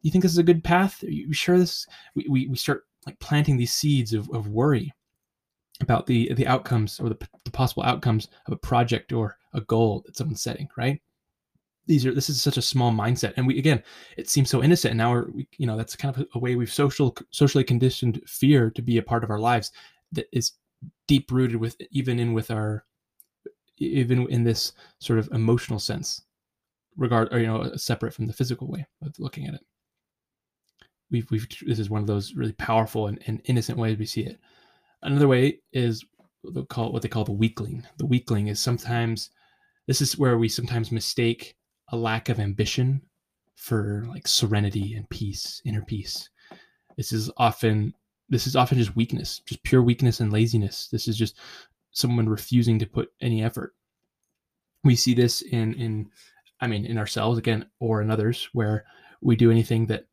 You 0.00 0.10
think 0.10 0.22
this 0.22 0.32
is 0.32 0.38
a 0.38 0.42
good 0.42 0.64
path? 0.64 1.04
Are 1.04 1.10
you 1.10 1.34
sure 1.34 1.58
this 1.58 1.86
we, 2.14 2.26
we, 2.30 2.46
we 2.48 2.56
start 2.56 2.84
like 3.04 3.18
planting 3.20 3.58
these 3.58 3.74
seeds 3.74 4.14
of, 4.14 4.30
of 4.30 4.48
worry 4.48 4.90
about 5.82 6.06
the 6.06 6.32
the 6.32 6.46
outcomes 6.46 6.98
or 6.98 7.10
the, 7.10 7.28
the 7.44 7.50
possible 7.50 7.82
outcomes 7.82 8.28
of 8.46 8.54
a 8.54 8.56
project 8.56 9.12
or 9.12 9.36
a 9.52 9.60
goal 9.60 10.02
that 10.06 10.16
someone's 10.16 10.42
setting 10.42 10.66
right 10.78 11.02
these 11.86 12.04
are 12.04 12.14
this 12.14 12.28
is 12.28 12.40
such 12.40 12.56
a 12.56 12.62
small 12.62 12.92
mindset. 12.92 13.34
And 13.36 13.46
we 13.46 13.58
again 13.58 13.82
it 14.16 14.28
seems 14.28 14.50
so 14.50 14.62
innocent. 14.62 14.92
And 14.92 14.98
now 14.98 15.12
we're 15.12 15.30
we, 15.30 15.48
you 15.58 15.66
know 15.66 15.76
that's 15.76 15.96
kind 15.96 16.16
of 16.16 16.26
a 16.34 16.38
way 16.38 16.56
we've 16.56 16.72
social 16.72 17.16
socially 17.30 17.64
conditioned 17.64 18.20
fear 18.26 18.70
to 18.70 18.82
be 18.82 18.98
a 18.98 19.02
part 19.02 19.24
of 19.24 19.30
our 19.30 19.38
lives 19.38 19.72
that 20.12 20.26
is 20.32 20.52
deep 21.06 21.30
rooted 21.30 21.56
with 21.56 21.76
even 21.90 22.18
in 22.18 22.32
with 22.32 22.50
our 22.50 22.84
even 23.78 24.26
in 24.30 24.44
this 24.44 24.72
sort 25.00 25.18
of 25.18 25.28
emotional 25.32 25.78
sense 25.78 26.22
regard 26.96 27.32
or 27.32 27.38
you 27.38 27.46
know 27.46 27.74
separate 27.76 28.14
from 28.14 28.26
the 28.26 28.32
physical 28.32 28.68
way 28.68 28.86
of 29.02 29.18
looking 29.18 29.46
at 29.46 29.54
it. 29.54 29.60
We've 31.10 31.30
we've 31.30 31.46
this 31.66 31.78
is 31.78 31.90
one 31.90 32.00
of 32.00 32.06
those 32.06 32.34
really 32.34 32.52
powerful 32.52 33.06
and, 33.06 33.22
and 33.26 33.40
innocent 33.44 33.78
ways 33.78 33.98
we 33.98 34.06
see 34.06 34.22
it. 34.22 34.38
Another 35.02 35.28
way 35.28 35.60
is 35.72 36.04
they 36.44 36.62
call 36.64 36.92
what 36.92 37.02
they 37.02 37.08
call 37.08 37.24
the 37.24 37.32
weakling. 37.32 37.86
The 37.98 38.06
weakling 38.06 38.48
is 38.48 38.60
sometimes 38.60 39.30
this 39.86 40.00
is 40.00 40.18
where 40.18 40.38
we 40.38 40.48
sometimes 40.48 40.90
mistake 40.90 41.55
a 41.88 41.96
lack 41.96 42.28
of 42.28 42.40
ambition 42.40 43.02
for 43.54 44.04
like 44.08 44.28
serenity 44.28 44.94
and 44.94 45.08
peace, 45.08 45.62
inner 45.64 45.82
peace. 45.82 46.28
This 46.96 47.12
is 47.12 47.30
often 47.36 47.94
this 48.28 48.46
is 48.46 48.56
often 48.56 48.78
just 48.78 48.96
weakness, 48.96 49.40
just 49.46 49.62
pure 49.62 49.82
weakness 49.82 50.20
and 50.20 50.32
laziness. 50.32 50.88
This 50.88 51.08
is 51.08 51.16
just 51.16 51.38
someone 51.92 52.28
refusing 52.28 52.78
to 52.78 52.86
put 52.86 53.12
any 53.20 53.42
effort. 53.42 53.74
We 54.84 54.96
see 54.96 55.14
this 55.14 55.42
in 55.42 55.74
in 55.74 56.10
I 56.60 56.66
mean 56.66 56.84
in 56.86 56.98
ourselves 56.98 57.38
again 57.38 57.66
or 57.80 58.02
in 58.02 58.10
others 58.10 58.48
where 58.52 58.84
we 59.20 59.36
do 59.36 59.50
anything 59.50 59.86
that 59.86 60.06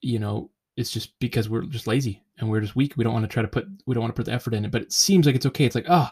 you 0.00 0.18
know 0.18 0.50
it's 0.76 0.90
just 0.90 1.18
because 1.18 1.48
we're 1.48 1.62
just 1.62 1.86
lazy 1.86 2.22
and 2.38 2.48
we're 2.48 2.60
just 2.60 2.76
weak. 2.76 2.94
We 2.96 3.04
don't 3.04 3.12
want 3.12 3.24
to 3.24 3.32
try 3.32 3.42
to 3.42 3.48
put 3.48 3.66
we 3.86 3.94
don't 3.94 4.02
want 4.02 4.14
to 4.14 4.18
put 4.18 4.26
the 4.26 4.32
effort 4.32 4.54
in 4.54 4.64
it, 4.64 4.70
but 4.70 4.82
it 4.82 4.92
seems 4.92 5.26
like 5.26 5.34
it's 5.34 5.46
okay. 5.46 5.64
It's 5.64 5.74
like, 5.74 5.86
oh, 5.88 6.08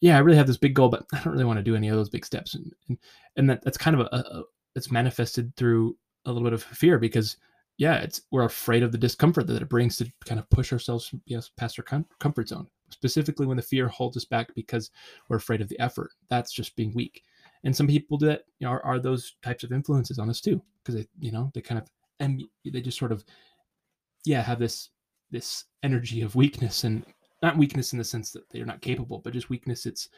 yeah, 0.00 0.16
I 0.16 0.20
really 0.20 0.36
have 0.36 0.46
this 0.46 0.56
big 0.56 0.74
goal, 0.74 0.88
but 0.88 1.06
I 1.12 1.20
don't 1.22 1.32
really 1.32 1.44
want 1.44 1.58
to 1.58 1.62
do 1.62 1.76
any 1.76 1.88
of 1.88 1.96
those 1.96 2.10
big 2.10 2.24
steps. 2.24 2.54
And 2.54 2.72
and, 2.88 2.98
and 3.36 3.50
that, 3.50 3.62
that's 3.62 3.78
kind 3.78 3.98
of 3.98 4.06
a, 4.12 4.16
a 4.16 4.42
it's 4.74 4.90
manifested 4.90 5.54
through 5.56 5.96
a 6.24 6.32
little 6.32 6.44
bit 6.44 6.52
of 6.52 6.62
fear 6.62 6.98
because 6.98 7.36
yeah, 7.78 7.96
it's 7.96 8.22
we're 8.32 8.44
afraid 8.44 8.82
of 8.82 8.92
the 8.92 8.98
discomfort 8.98 9.46
that 9.46 9.62
it 9.62 9.68
brings 9.68 9.96
to 9.96 10.12
kind 10.24 10.40
of 10.40 10.50
push 10.50 10.72
ourselves 10.72 11.14
yes, 11.26 11.50
past 11.56 11.78
our 11.78 11.84
com- 11.84 12.06
comfort 12.18 12.48
zone. 12.48 12.66
Specifically, 12.90 13.46
when 13.46 13.56
the 13.56 13.62
fear 13.62 13.86
holds 13.88 14.16
us 14.16 14.24
back 14.24 14.54
because 14.54 14.90
we're 15.28 15.36
afraid 15.36 15.60
of 15.60 15.68
the 15.68 15.78
effort, 15.78 16.10
that's 16.28 16.52
just 16.52 16.74
being 16.74 16.92
weak. 16.94 17.22
And 17.64 17.74
some 17.74 17.86
people 17.86 18.18
do 18.18 18.26
that 18.26 18.42
you 18.58 18.66
know, 18.66 18.72
are, 18.72 18.84
are 18.84 18.98
those 18.98 19.36
types 19.42 19.62
of 19.62 19.72
influences 19.72 20.18
on 20.18 20.30
us 20.30 20.40
too, 20.40 20.62
because 20.82 20.94
they 20.96 21.08
you 21.20 21.32
know 21.32 21.50
they 21.54 21.60
kind 21.60 21.80
of 21.80 21.88
and 22.20 22.42
they 22.64 22.80
just 22.80 22.98
sort 22.98 23.12
of 23.12 23.24
yeah 24.24 24.42
have 24.42 24.58
this 24.58 24.90
this 25.30 25.64
energy 25.82 26.22
of 26.22 26.34
weakness 26.34 26.84
and 26.84 27.04
not 27.42 27.56
weakness 27.56 27.92
in 27.92 27.98
the 27.98 28.04
sense 28.04 28.32
that 28.32 28.48
they're 28.50 28.66
not 28.66 28.80
capable, 28.80 29.20
but 29.20 29.32
just 29.32 29.50
weakness. 29.50 29.86
It's 29.86 30.08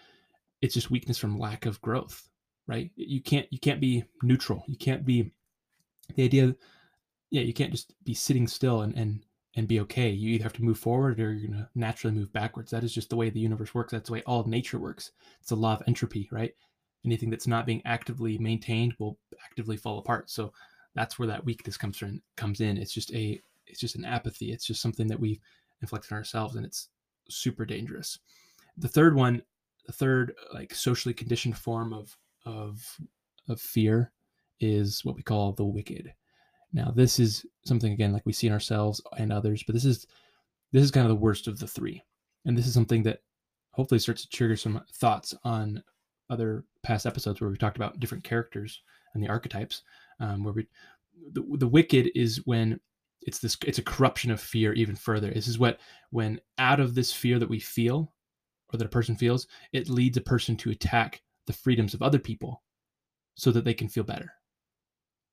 it's 0.62 0.74
just 0.74 0.90
weakness 0.90 1.18
from 1.18 1.38
lack 1.38 1.66
of 1.66 1.80
growth, 1.80 2.28
right? 2.66 2.90
You 2.96 3.20
can't 3.20 3.46
you 3.50 3.58
can't 3.58 3.80
be 3.80 4.04
neutral. 4.22 4.64
You 4.66 4.76
can't 4.76 5.04
be 5.04 5.32
the 6.14 6.24
idea 6.24 6.54
yeah, 7.30 7.42
you 7.42 7.54
can't 7.54 7.70
just 7.70 7.94
be 8.04 8.14
sitting 8.14 8.46
still 8.46 8.82
and 8.82 8.94
and 8.94 9.24
and 9.56 9.66
be 9.66 9.80
okay. 9.80 10.10
You 10.10 10.30
either 10.30 10.44
have 10.44 10.52
to 10.54 10.64
move 10.64 10.78
forward 10.78 11.20
or 11.20 11.32
you're 11.32 11.50
gonna 11.50 11.68
naturally 11.74 12.14
move 12.14 12.32
backwards. 12.32 12.70
That 12.70 12.84
is 12.84 12.94
just 12.94 13.10
the 13.10 13.16
way 13.16 13.30
the 13.30 13.40
universe 13.40 13.74
works. 13.74 13.92
That's 13.92 14.08
the 14.08 14.14
way 14.14 14.22
all 14.26 14.44
nature 14.44 14.78
works. 14.78 15.12
It's 15.40 15.50
a 15.50 15.56
law 15.56 15.74
of 15.74 15.82
entropy, 15.86 16.28
right? 16.30 16.54
Anything 17.04 17.30
that's 17.30 17.46
not 17.46 17.66
being 17.66 17.82
actively 17.84 18.38
maintained 18.38 18.94
will 18.98 19.18
actively 19.44 19.76
fall 19.76 19.98
apart. 19.98 20.30
So 20.30 20.52
that's 20.94 21.18
where 21.18 21.28
that 21.28 21.44
weakness 21.44 21.76
comes 21.76 21.96
from 21.96 22.22
comes 22.36 22.60
in. 22.60 22.76
It's 22.78 22.92
just 22.92 23.12
a 23.12 23.40
it's 23.66 23.80
just 23.80 23.96
an 23.96 24.04
apathy. 24.04 24.52
It's 24.52 24.66
just 24.66 24.82
something 24.82 25.06
that 25.08 25.20
we've 25.20 25.40
inflicted 25.82 26.12
on 26.12 26.18
ourselves 26.18 26.56
and 26.56 26.66
it's 26.66 26.88
super 27.30 27.64
dangerous. 27.64 28.18
The 28.76 28.88
third 28.88 29.14
one, 29.14 29.42
the 29.86 29.92
third 29.92 30.34
like 30.52 30.74
socially 30.74 31.14
conditioned 31.14 31.56
form 31.56 31.92
of 31.92 32.16
of 32.44 32.84
of 33.48 33.60
fear 33.60 34.12
is 34.60 35.04
what 35.04 35.16
we 35.16 35.22
call 35.22 35.52
the 35.52 35.64
wicked. 35.64 36.12
Now, 36.72 36.92
this 36.94 37.18
is 37.18 37.44
something 37.64 37.92
again 37.92 38.12
like 38.12 38.24
we 38.24 38.32
see 38.32 38.46
in 38.46 38.52
ourselves 38.52 39.00
and 39.18 39.32
others, 39.32 39.62
but 39.62 39.74
this 39.74 39.84
is 39.84 40.06
this 40.72 40.84
is 40.84 40.90
kind 40.90 41.04
of 41.04 41.10
the 41.10 41.16
worst 41.16 41.48
of 41.48 41.58
the 41.58 41.66
three. 41.66 42.02
And 42.44 42.56
this 42.56 42.66
is 42.66 42.74
something 42.74 43.02
that 43.02 43.22
hopefully 43.72 43.98
starts 43.98 44.22
to 44.22 44.28
trigger 44.28 44.56
some 44.56 44.82
thoughts 44.92 45.34
on 45.44 45.82
other 46.28 46.64
past 46.82 47.06
episodes 47.06 47.40
where 47.40 47.50
we 47.50 47.56
talked 47.56 47.76
about 47.76 47.98
different 48.00 48.24
characters 48.24 48.82
and 49.14 49.22
the 49.22 49.28
archetypes. 49.28 49.82
Um, 50.20 50.44
where 50.44 50.52
we 50.52 50.66
the, 51.32 51.44
the 51.58 51.68
wicked 51.68 52.10
is 52.14 52.46
when 52.46 52.80
it's 53.22 53.38
this 53.38 53.56
it's 53.66 53.78
a 53.78 53.82
corruption 53.82 54.30
of 54.30 54.40
fear 54.40 54.72
even 54.72 54.96
further. 54.96 55.30
This 55.30 55.48
is 55.48 55.58
what 55.58 55.80
when 56.10 56.40
out 56.58 56.80
of 56.80 56.94
this 56.94 57.12
fear 57.12 57.38
that 57.38 57.50
we 57.50 57.60
feel 57.60 58.12
or 58.72 58.78
that 58.78 58.86
a 58.86 58.90
person 58.90 59.16
feels, 59.16 59.46
it 59.72 59.88
leads 59.88 60.16
a 60.16 60.22
person 60.22 60.56
to 60.56 60.70
attack 60.70 61.22
the 61.46 61.52
freedoms 61.52 61.94
of 61.94 62.02
other 62.02 62.18
people 62.18 62.62
so 63.34 63.50
that 63.50 63.64
they 63.64 63.74
can 63.74 63.88
feel 63.88 64.04
better 64.04 64.32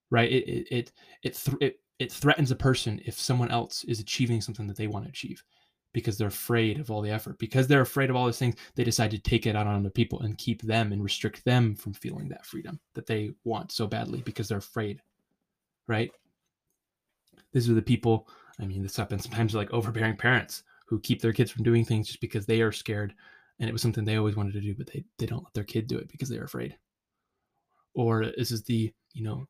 right? 0.10 0.32
It 0.32 0.48
it 0.48 0.68
it 0.72 0.92
it, 1.24 1.36
th- 1.36 1.58
it, 1.62 1.80
it 2.00 2.12
threatens 2.12 2.52
a 2.52 2.56
person 2.56 3.02
if 3.06 3.20
someone 3.20 3.52
else 3.52 3.84
is 3.86 4.00
achieving 4.00 4.42
something 4.42 4.68
that 4.68 4.78
they 4.78 4.88
want 4.88 5.06
to 5.06 5.10
achieve 5.10 5.44
because 5.94 6.18
they're 6.18 6.28
afraid 6.28 6.80
of 6.80 6.92
all 6.92 7.02
the 7.02 7.10
effort 7.10 7.40
because 7.40 7.68
they're 7.68 7.82
afraid 7.82 8.10
of 8.10 8.16
all 8.16 8.26
these 8.26 8.38
things 8.38 8.56
they 8.76 8.84
decide 8.84 9.10
to 9.10 9.18
take 9.18 9.48
it 9.48 9.56
out 9.56 9.66
on 9.66 9.80
other 9.80 9.90
people 9.90 10.20
and 10.20 10.38
keep 10.38 10.62
them 10.62 10.92
and 10.92 11.04
restrict 11.04 11.44
them 11.44 11.76
from 11.76 11.94
feeling 11.94 12.28
that 12.28 12.46
freedom 12.46 12.80
that 12.94 13.08
they 13.08 13.32
want 13.46 13.72
so 13.72 13.88
badly 13.88 14.22
because 14.22 14.48
they're 14.48 14.60
afraid 14.60 15.02
right 15.88 16.12
these 17.58 17.70
are 17.70 17.74
the 17.74 17.82
people 17.82 18.28
i 18.60 18.66
mean 18.66 18.84
this 18.84 18.96
happens 18.96 19.24
sometimes 19.24 19.56
like 19.56 19.72
overbearing 19.74 20.16
parents 20.16 20.64
who 20.86 21.00
keep 21.00 21.22
their 21.22 21.34
kids 21.34 21.52
from 21.52 21.64
doing 21.64 21.84
things 21.84 22.08
just 22.08 22.22
because 22.22 22.46
they 22.46 22.62
are 22.62 22.72
scared 22.72 23.14
and 23.60 23.70
it 23.70 23.74
was 23.74 23.82
something 23.82 24.06
they 24.06 24.18
always 24.18 24.36
wanted 24.36 24.54
to 24.54 24.62
do 24.62 24.76
but 24.76 24.88
they, 24.88 25.04
they 25.18 25.26
don't 25.26 25.44
let 25.44 25.54
their 25.54 25.64
kid 25.64 25.88
do 25.88 25.98
it 25.98 26.10
because 26.10 26.30
they're 26.30 26.44
afraid. 26.44 26.78
Or 27.94 28.26
this 28.38 28.52
is 28.52 28.64
the 28.64 28.94
you 29.14 29.24
know 29.24 29.48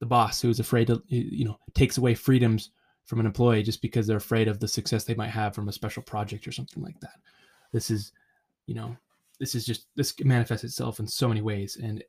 the 0.00 0.06
boss 0.06 0.40
who 0.40 0.50
is 0.50 0.60
afraid 0.60 0.86
to 0.86 1.02
you 1.08 1.44
know 1.44 1.58
takes 1.74 1.98
away 1.98 2.14
freedoms 2.14 2.70
from 3.04 3.20
an 3.20 3.26
employee 3.26 3.62
just 3.62 3.82
because 3.82 4.06
they're 4.06 4.18
afraid 4.18 4.48
of 4.48 4.60
the 4.60 4.68
success 4.68 5.04
they 5.04 5.14
might 5.14 5.30
have 5.30 5.54
from 5.54 5.68
a 5.68 5.72
special 5.72 6.02
project 6.02 6.46
or 6.46 6.52
something 6.52 6.82
like 6.82 7.00
that. 7.00 7.16
This 7.72 7.90
is 7.90 8.12
you 8.66 8.74
know 8.74 8.96
this 9.40 9.54
is 9.54 9.64
just 9.64 9.86
this 9.96 10.14
manifests 10.20 10.64
itself 10.64 11.00
in 11.00 11.06
so 11.06 11.28
many 11.28 11.42
ways 11.42 11.78
and 11.82 12.02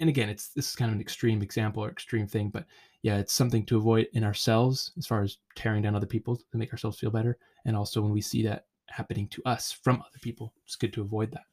and 0.00 0.08
again 0.08 0.28
it's 0.28 0.48
this 0.48 0.70
is 0.70 0.76
kind 0.76 0.90
of 0.90 0.94
an 0.94 1.00
extreme 1.00 1.42
example 1.42 1.84
or 1.84 1.90
extreme 1.90 2.26
thing 2.26 2.48
but 2.48 2.64
yeah 3.02 3.16
it's 3.16 3.32
something 3.32 3.64
to 3.64 3.76
avoid 3.76 4.08
in 4.12 4.24
ourselves 4.24 4.92
as 4.98 5.06
far 5.06 5.22
as 5.22 5.38
tearing 5.54 5.82
down 5.82 5.94
other 5.94 6.06
people 6.06 6.36
to 6.36 6.56
make 6.56 6.72
ourselves 6.72 6.98
feel 6.98 7.10
better 7.10 7.38
and 7.64 7.76
also 7.76 8.00
when 8.00 8.12
we 8.12 8.20
see 8.20 8.42
that 8.42 8.66
happening 8.88 9.28
to 9.28 9.42
us 9.44 9.72
from 9.72 9.96
other 9.96 10.18
people 10.20 10.52
it's 10.64 10.76
good 10.76 10.92
to 10.92 11.02
avoid 11.02 11.30
that 11.30 11.44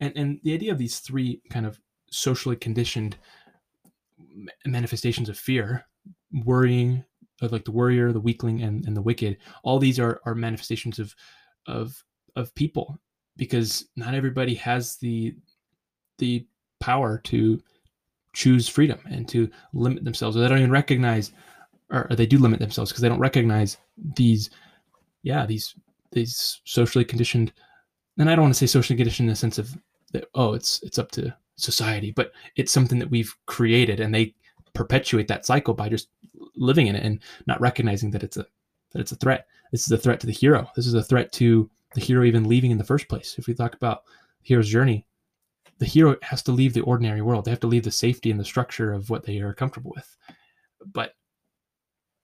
and 0.00 0.12
and 0.16 0.40
the 0.42 0.52
idea 0.52 0.72
of 0.72 0.78
these 0.78 0.98
three 0.98 1.40
kind 1.50 1.66
of 1.66 1.80
socially 2.10 2.56
conditioned 2.56 3.16
manifestations 4.64 5.28
of 5.28 5.38
fear, 5.38 5.86
worrying, 6.44 7.04
uh, 7.42 7.48
like 7.50 7.64
the 7.64 7.72
worrier, 7.72 8.12
the 8.12 8.20
weakling, 8.20 8.62
and, 8.62 8.84
and 8.86 8.96
the 8.96 9.02
wicked. 9.02 9.38
All 9.62 9.78
these 9.78 9.98
are, 9.98 10.20
are 10.24 10.34
manifestations 10.34 10.98
of 10.98 11.14
of 11.66 12.02
of 12.36 12.54
people 12.54 12.98
because 13.36 13.88
not 13.96 14.14
everybody 14.14 14.54
has 14.54 14.96
the 14.98 15.34
the 16.18 16.46
power 16.86 17.18
to 17.18 17.60
choose 18.32 18.68
freedom 18.68 18.98
and 19.10 19.28
to 19.28 19.50
limit 19.72 20.04
themselves 20.04 20.36
or 20.36 20.40
they 20.40 20.48
don't 20.48 20.58
even 20.58 20.70
recognize 20.70 21.32
or, 21.90 22.06
or 22.10 22.16
they 22.16 22.26
do 22.26 22.38
limit 22.38 22.60
themselves 22.60 22.90
because 22.90 23.00
they 23.00 23.08
don't 23.08 23.18
recognize 23.18 23.78
these 24.14 24.50
yeah 25.22 25.46
these 25.46 25.74
these 26.12 26.60
socially 26.64 27.04
conditioned 27.04 27.52
and 28.18 28.28
i 28.28 28.34
don't 28.34 28.44
want 28.44 28.54
to 28.54 28.58
say 28.58 28.66
socially 28.66 28.96
conditioned 28.96 29.28
in 29.28 29.32
the 29.32 29.36
sense 29.36 29.58
of 29.58 29.74
that 30.12 30.26
oh 30.34 30.52
it's 30.52 30.82
it's 30.82 30.98
up 30.98 31.10
to 31.10 31.34
society, 31.56 32.10
but 32.10 32.32
it's 32.56 32.72
something 32.72 32.98
that 32.98 33.10
we've 33.10 33.34
created 33.46 34.00
and 34.00 34.14
they 34.14 34.34
perpetuate 34.74 35.28
that 35.28 35.46
cycle 35.46 35.74
by 35.74 35.88
just 35.88 36.08
living 36.54 36.86
in 36.86 36.94
it 36.94 37.02
and 37.02 37.20
not 37.46 37.60
recognizing 37.60 38.10
that 38.10 38.22
it's 38.22 38.36
a 38.36 38.46
that 38.92 39.00
it's 39.00 39.12
a 39.12 39.16
threat. 39.16 39.46
This 39.72 39.84
is 39.84 39.92
a 39.92 39.98
threat 39.98 40.20
to 40.20 40.26
the 40.26 40.32
hero. 40.32 40.70
This 40.76 40.86
is 40.86 40.94
a 40.94 41.02
threat 41.02 41.32
to 41.32 41.68
the 41.94 42.00
hero 42.00 42.24
even 42.24 42.48
leaving 42.48 42.70
in 42.70 42.78
the 42.78 42.84
first 42.84 43.08
place. 43.08 43.34
If 43.38 43.46
we 43.46 43.54
talk 43.54 43.74
about 43.74 44.04
the 44.04 44.48
hero's 44.48 44.68
journey, 44.68 45.06
the 45.78 45.86
hero 45.86 46.16
has 46.22 46.42
to 46.44 46.52
leave 46.52 46.72
the 46.72 46.82
ordinary 46.82 47.22
world. 47.22 47.44
They 47.44 47.50
have 47.50 47.60
to 47.60 47.66
leave 47.66 47.84
the 47.84 47.90
safety 47.90 48.30
and 48.30 48.40
the 48.40 48.44
structure 48.44 48.92
of 48.92 49.10
what 49.10 49.24
they 49.24 49.38
are 49.40 49.52
comfortable 49.52 49.92
with. 49.94 50.16
But 50.92 51.12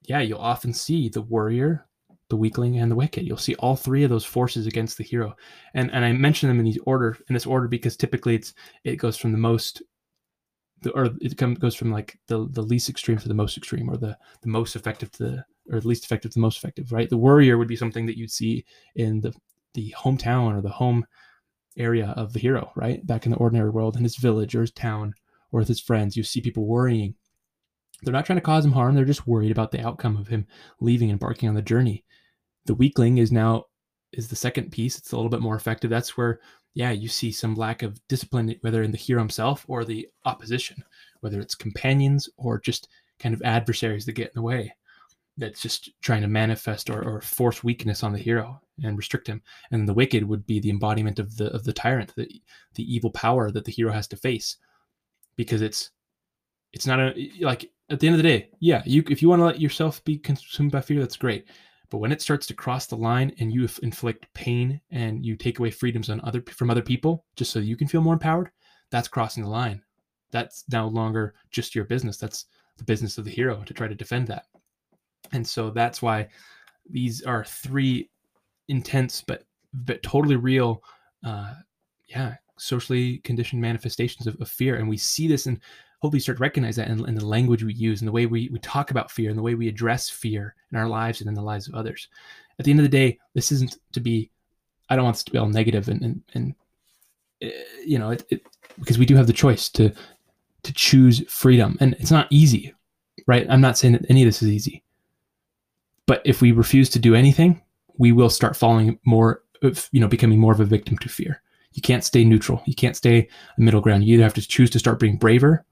yeah, 0.03 0.21
you'll 0.21 0.39
often 0.39 0.73
see 0.73 1.09
the 1.09 1.23
worrier, 1.23 1.87
the 2.29 2.37
weakling 2.37 2.79
and 2.79 2.91
the 2.91 2.97
wicked. 2.97 3.27
You'll 3.27 3.37
see 3.37 3.55
all 3.57 3.77
three 3.77 4.05
of 4.05 4.11
those 4.11 4.25
forces 4.25 4.67
against 4.67 4.97
the 4.99 5.05
hero. 5.05 5.37
And 5.75 5.91
and 5.93 6.05
I 6.05 6.13
mention 6.13 6.49
them 6.49 6.59
in 6.59 6.65
these 6.65 6.79
order 6.87 7.19
in 7.29 7.35
this 7.35 7.47
order 7.47 7.69
because 7.69 7.97
typically 7.97 8.35
it's 8.37 8.55
it 8.85 8.97
goes 8.97 9.17
from 9.17 9.33
the 9.33 9.39
most 9.39 9.83
the, 10.83 10.91
or 10.93 11.11
it 11.21 11.37
come, 11.37 11.55
goes 11.55 11.75
from 11.75 11.93
like 11.93 12.19
the 12.27 12.49
the 12.51 12.63
least 12.63 12.89
extreme 12.89 13.19
to 13.19 13.29
the 13.29 13.35
most 13.35 13.57
extreme 13.57 13.89
or 13.89 13.97
the 13.97 14.17
the 14.43 14.49
most 14.49 14.77
effective 14.77 15.11
to 15.13 15.25
the 15.25 15.45
or 15.71 15.81
the 15.81 15.89
least 15.89 16.05
effective 16.05 16.33
to 16.33 16.35
the 16.35 16.41
most 16.41 16.59
effective, 16.59 16.91
right? 16.91 17.09
The 17.09 17.17
worrier 17.17 17.59
would 17.59 17.69
be 17.69 17.77
something 17.77 18.07
that 18.07 18.19
you'd 18.19 18.33
see 18.33 18.65
in 18.97 19.21
the 19.21 19.33
the 19.75 19.95
hometown 19.97 20.57
or 20.57 20.61
the 20.61 20.69
home 20.69 21.07
area 21.77 22.15
of 22.17 22.33
the 22.33 22.39
hero, 22.39 22.71
right? 22.77 23.05
Back 23.07 23.27
in 23.27 23.33
the 23.33 23.39
ordinary 23.39 23.71
world 23.71 23.97
in 23.97 24.03
his 24.03 24.17
village 24.17 24.55
or 24.55 24.61
his 24.61 24.73
town 24.73 25.15
or 25.51 25.61
with 25.61 25.69
his 25.69 25.81
friends, 25.81 26.17
you 26.17 26.23
see 26.23 26.41
people 26.41 26.67
worrying. 26.67 27.15
They're 28.03 28.13
not 28.13 28.27
trying 28.27 28.39
to 28.39 28.43
cause 28.43 28.65
him 28.65 28.73
harm, 28.73 28.95
they're 28.95 29.05
just 29.05 29.27
worried 29.27 29.53
about 29.53 29.71
the 29.71 29.85
outcome 29.85 30.17
of 30.17 30.29
him 30.29 30.47
leaving 30.81 31.11
and 31.11 31.21
embarking 31.21 31.49
on 31.49 31.55
the 31.55 31.63
journey 31.63 32.05
the 32.67 32.75
weakling 32.75 33.19
is 33.19 33.33
now 33.33 33.65
is 34.13 34.29
the 34.29 34.37
second 34.37 34.71
piece. 34.71 34.99
It's 34.99 35.13
a 35.13 35.17
little 35.17 35.31
bit 35.31 35.41
more 35.41 35.57
effective. 35.57 35.91
That's 35.91 36.17
where, 36.17 36.41
yeah, 36.75 36.91
you 36.91 37.09
see 37.09 37.33
some 37.33 37.55
lack 37.55 37.83
of 37.83 38.01
discipline, 38.09 38.55
whether 38.61 38.83
in 38.83 38.93
the 38.93 38.99
hero 38.99 39.21
himself 39.21 39.65
or 39.69 39.85
the 39.85 40.09
opposition, 40.25 40.83
whether 41.21 41.41
it's 41.41 41.55
companions 41.55 42.29
or 42.37 42.61
just 42.61 42.89
kind 43.19 43.35
of 43.35 43.43
adversaries 43.43 44.07
that 44.07 44.13
get 44.13 44.29
in 44.29 44.33
the 44.35 44.43
way. 44.43 44.75
That's 45.39 45.63
just 45.63 45.91
trying 46.03 46.23
to 46.23 46.29
manifest 46.29 46.91
or, 46.91 47.03
or 47.03 47.21
force 47.21 47.65
weakness 47.65 48.03
on 48.03 48.13
the 48.13 48.19
hero 48.19 48.61
and 48.83 48.99
restrict 48.99 49.27
him. 49.27 49.43
And 49.71 49.89
the 49.89 49.95
wicked 49.95 50.25
would 50.25 50.47
be 50.47 50.61
the 50.61 50.71
embodiment 50.71 51.19
of 51.19 51.37
the 51.37 51.53
of 51.53 51.65
the 51.65 51.73
tyrant, 51.73 52.15
the 52.17 52.29
the 52.75 52.95
evil 52.95 53.11
power 53.11 53.51
that 53.51 53.65
the 53.65 53.73
hero 53.73 53.93
has 53.93 54.07
to 54.09 54.17
face, 54.17 54.57
because 55.37 55.63
it's 55.63 55.91
it's 56.73 56.87
not 56.87 57.01
a 57.01 57.31
like 57.41 57.71
at 57.91 58.01
the 58.01 58.07
end 58.07 58.15
of 58.15 58.23
the 58.23 58.29
day, 58.29 58.51
yeah, 58.61 58.83
you 58.85 59.05
if 59.09 59.23
you 59.23 59.29
want 59.29 59.41
to 59.41 59.47
let 59.47 59.61
yourself 59.61 60.03
be 60.05 60.19
consumed 60.19 60.73
by 60.73 60.81
fear, 60.81 61.01
that's 61.01 61.17
great. 61.17 61.47
But 61.91 61.99
when 61.99 62.13
it 62.13 62.23
starts 62.23 62.47
to 62.47 62.55
cross 62.55 62.87
the 62.87 62.97
line 62.97 63.35
and 63.39 63.53
you 63.53 63.69
inflict 63.83 64.33
pain 64.33 64.81
and 64.91 65.25
you 65.25 65.37
take 65.37 65.59
away 65.59 65.71
freedoms 65.71 66.09
on 66.09 66.23
other 66.25 66.43
from 66.51 66.71
other 66.71 66.83
people 66.83 67.27
just 67.37 67.53
so 67.53 67.59
you 67.59 67.77
can 67.77 67.87
feel 67.87 68.01
more 68.01 68.15
empowered, 68.15 68.51
that's 68.91 69.09
crossing 69.09 69.43
the 69.43 69.51
line. 69.51 69.83
That's 70.31 70.65
no 70.73 70.89
longer 70.89 71.35
just 71.51 71.75
your 71.75 71.85
business. 71.85 72.17
That's 72.17 72.47
the 72.79 72.85
business 72.85 73.19
of 73.19 73.27
the 73.27 73.31
hero 73.31 73.63
to 73.65 73.75
try 73.75 73.89
to 73.89 73.95
defend 73.95 74.27
that. 74.29 74.47
And 75.33 75.47
so 75.47 75.71
that's 75.71 76.03
why 76.03 76.29
these 76.89 77.23
are 77.23 77.45
three 77.45 78.11
intense 78.69 79.23
but 79.27 79.45
but 79.73 80.03
totally 80.03 80.37
real 80.37 80.83
uh 81.25 81.55
yeah 82.07 82.35
socially 82.59 83.19
conditioned 83.19 83.61
manifestations 83.61 84.27
of, 84.27 84.41
of 84.41 84.49
fear. 84.49 84.77
And 84.77 84.89
we 84.89 84.97
see 84.97 85.27
this 85.27 85.47
and 85.47 85.59
hopefully 86.01 86.21
start 86.21 86.39
to 86.39 86.43
recognize 86.43 86.77
that 86.77 86.89
in, 86.89 87.05
in, 87.09 87.15
the 87.15 87.27
language 87.27 87.65
we 87.65 87.75
use 87.75 88.01
and 88.01 88.09
the 88.09 88.13
way 88.13 88.27
we, 88.27 88.49
we 88.51 88.59
talk 88.61 88.91
about 88.91 89.11
fear 89.11 89.31
and 89.31 89.39
the 89.39 89.43
way 89.43 89.55
we 89.55 89.69
address 89.69 90.09
fear 90.09 90.55
in 90.71 90.79
our 90.79 90.87
lives 90.87 91.21
and 91.21 91.29
in 91.29 91.35
the 91.35 91.43
lives 91.43 91.67
of 91.67 91.75
others. 91.75 92.09
At 92.59 92.65
the 92.65 92.71
end 92.71 92.81
of 92.81 92.85
the 92.85 92.89
day 92.89 93.19
this 93.35 93.51
isn't 93.53 93.79
to 93.93 94.01
be 94.01 94.31
i 94.91 94.97
don't 94.97 95.05
want 95.05 95.17
this 95.17 95.25
to 95.25 95.33
be 95.33 95.39
all 95.39 95.49
negative 95.49 95.89
and 95.89 96.03
and, 96.03 96.23
and 96.35 96.55
uh, 97.43 97.49
you 97.85 97.99
know 97.99 98.11
it, 98.11 98.25
it 98.31 98.43
because 98.79 98.99
we 98.99 99.07
do 99.07 99.17
have 99.17 99.27
the 99.27 99.33
choice 99.33 99.69
to 99.71 99.93
to 100.63 100.73
choose 100.73 101.25
freedom. 101.29 101.77
And 101.81 101.95
it's 101.99 102.11
not 102.11 102.29
easy 102.31 102.75
right? 103.27 103.47
I'm 103.49 103.61
not 103.61 103.79
saying 103.79 103.93
that 103.95 104.07
any 104.09 104.23
of 104.23 104.27
this 104.27 104.43
is 104.43 104.49
easy 104.49 104.83
but 106.13 106.21
if 106.27 106.43
we 106.43 106.53
refuse 106.53 106.91
to 106.91 106.99
do 106.99 107.15
anything, 107.15 107.59
we 107.97 108.13
will 108.13 108.29
start 108.29 108.55
falling 108.55 108.99
more 109.07 109.45
you 109.63 109.99
know, 109.99 110.07
becoming 110.07 110.39
more 110.39 110.53
of 110.53 110.61
a 110.61 110.67
victim 110.67 110.99
to 110.99 111.09
fear. 111.09 111.41
You 111.73 111.81
can't 111.81 112.05
stay 112.05 112.23
neutral. 112.23 112.61
You 112.67 112.75
can't 112.75 112.99
stay 112.99 113.27
a 113.57 113.61
middle 113.63 113.81
ground. 113.81 114.05
You 114.05 114.13
either 114.13 114.23
have 114.23 114.35
to 114.35 114.47
choose 114.47 114.69
to 114.73 114.79
start 114.79 114.99
being 115.01 115.17
braver 115.17 115.65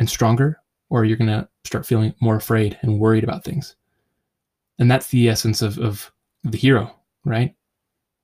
and 0.00 0.10
stronger, 0.10 0.60
or 0.90 1.04
you're 1.04 1.16
going 1.16 1.30
to 1.30 1.48
start 1.62 1.86
feeling 1.86 2.12
more 2.20 2.34
afraid 2.34 2.80
and 2.82 2.98
worried 2.98 3.22
about 3.22 3.44
things. 3.44 3.76
And 4.80 4.90
that's 4.90 5.06
the 5.06 5.28
essence 5.28 5.62
of, 5.62 5.78
of 5.78 6.10
the 6.42 6.58
hero, 6.58 6.92
right? 7.24 7.54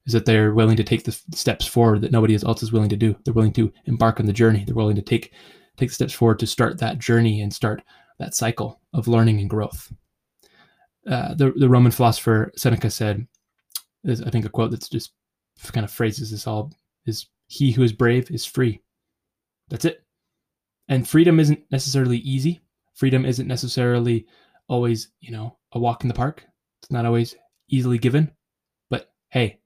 Is 0.07 0.15
that 0.15 0.27
they're 0.27 0.53
willing 0.53 0.79
to 0.79 0.83
take 0.83 1.05
the 1.05 1.17
steps 1.31 1.65
forward 1.65 2.01
that 2.01 2.11
nobody 2.11 2.37
else 2.45 2.65
is 2.65 2.73
willing 2.73 2.89
to 2.89 2.97
do. 2.97 3.15
They're 3.25 3.35
willing 3.35 3.53
to 3.53 3.73
embark 3.85 4.19
on 4.19 4.27
the 4.27 4.33
journey. 4.33 4.65
They're 4.65 4.75
willing 4.75 4.97
to 4.97 5.03
take 5.03 5.33
take 5.77 5.93
steps 5.93 6.13
forward 6.13 6.41
to 6.41 6.47
start 6.49 6.81
that 6.81 6.99
journey 6.99 7.41
and 7.41 7.55
start 7.55 7.85
that 8.19 8.35
cycle 8.35 8.81
of 8.93 9.07
learning 9.07 9.39
and 9.39 9.49
growth. 9.49 9.93
Uh, 11.09 11.35
the, 11.35 11.53
the 11.53 11.69
Roman 11.69 11.93
philosopher 11.93 12.53
Seneca 12.57 12.91
said, 12.91 13.27
is 14.05 14.23
I 14.23 14.31
think 14.31 14.45
a 14.45 14.51
quote 14.51 14.71
that's 14.71 14.89
just 14.89 15.13
kind 15.73 15.85
of 15.85 15.91
phrases 15.91 16.31
this 16.31 16.47
all 16.47 16.73
is 17.07 17.27
he 17.47 17.71
who 17.71 17.83
is 17.83 17.93
brave 17.93 18.31
is 18.31 18.45
free. 18.45 18.81
That's 19.69 19.85
it. 19.85 20.03
And 20.89 21.09
freedom 21.09 21.41
isn't 21.41 21.61
necessarily 21.71 22.19
easy. 22.19 22.63
Freedom 22.95 23.25
isn't 23.25 23.49
necessarily 23.49 24.27
always, 24.69 25.09
you 25.21 25.31
know, 25.31 25.57
a 25.73 25.79
walk 25.79 26.03
in 26.05 26.09
the 26.09 26.15
park. 26.15 26.45
It's 26.83 26.91
not 26.91 27.07
always 27.07 27.35
easily 27.69 27.99
given. 27.99 28.31
But 28.91 29.13
hey, 29.31 29.61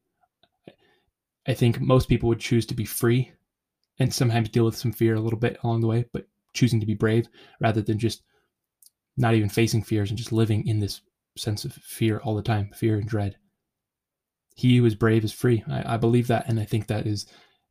I 1.46 1.54
think 1.54 1.80
most 1.80 2.08
people 2.08 2.28
would 2.28 2.40
choose 2.40 2.66
to 2.66 2.74
be 2.74 2.84
free 2.84 3.32
and 3.98 4.12
sometimes 4.12 4.48
deal 4.48 4.64
with 4.64 4.76
some 4.76 4.92
fear 4.92 5.14
a 5.14 5.20
little 5.20 5.38
bit 5.38 5.58
along 5.62 5.80
the 5.80 5.88
way, 5.88 6.04
but 6.12 6.26
choosing 6.52 6.80
to 6.80 6.86
be 6.86 6.94
brave 6.94 7.28
rather 7.60 7.82
than 7.82 7.98
just 7.98 8.22
not 9.16 9.34
even 9.34 9.48
facing 9.48 9.82
fears 9.82 10.10
and 10.10 10.18
just 10.18 10.32
living 10.32 10.66
in 10.66 10.78
this 10.78 11.00
sense 11.38 11.64
of 11.64 11.72
fear 11.72 12.18
all 12.18 12.34
the 12.34 12.42
time, 12.42 12.70
fear 12.74 12.96
and 12.96 13.08
dread. 13.08 13.36
He 14.54 14.76
who 14.76 14.84
is 14.84 14.94
brave 14.94 15.24
is 15.24 15.32
free. 15.32 15.62
I, 15.68 15.94
I 15.94 15.96
believe 15.96 16.26
that, 16.28 16.48
and 16.48 16.58
I 16.58 16.64
think 16.64 16.86
that 16.86 17.06
is, 17.06 17.26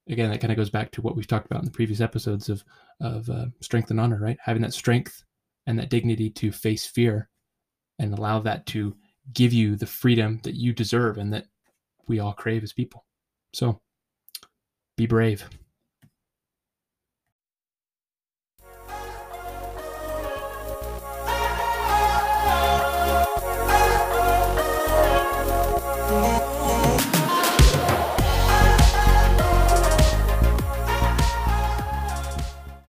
again, 0.08 0.30
that 0.32 0.40
kind 0.40 0.52
of 0.52 0.58
goes 0.58 0.70
back 0.70 0.92
to 0.92 1.02
what 1.02 1.16
we've 1.16 1.28
talked 1.28 1.46
about 1.46 1.60
in 1.60 1.66
the 1.66 1.72
previous 1.72 2.02
episodes 2.02 2.50
of 2.50 2.64
of 3.00 3.30
uh, 3.30 3.46
strength 3.62 3.92
and 3.92 4.00
honor, 4.00 4.20
right? 4.20 4.38
Having 4.44 4.64
that 4.64 4.74
strength 4.74 5.24
and 5.68 5.78
that 5.78 5.90
dignity 5.90 6.30
to 6.32 6.52
face 6.52 6.86
fear, 6.86 7.30
and 8.00 8.18
allow 8.18 8.40
that 8.40 8.66
to 8.68 8.96
give 9.34 9.54
you 9.54 9.76
the 9.76 9.86
freedom 9.86 10.40
that 10.44 10.56
you 10.56 10.72
deserve 10.74 11.18
and 11.18 11.34
that 11.34 11.46
we 12.08 12.20
all 12.20 12.34
crave 12.34 12.64
as 12.64 12.74
people. 12.74 13.06
So, 13.54 13.82
be 14.96 15.06
brave. 15.06 15.48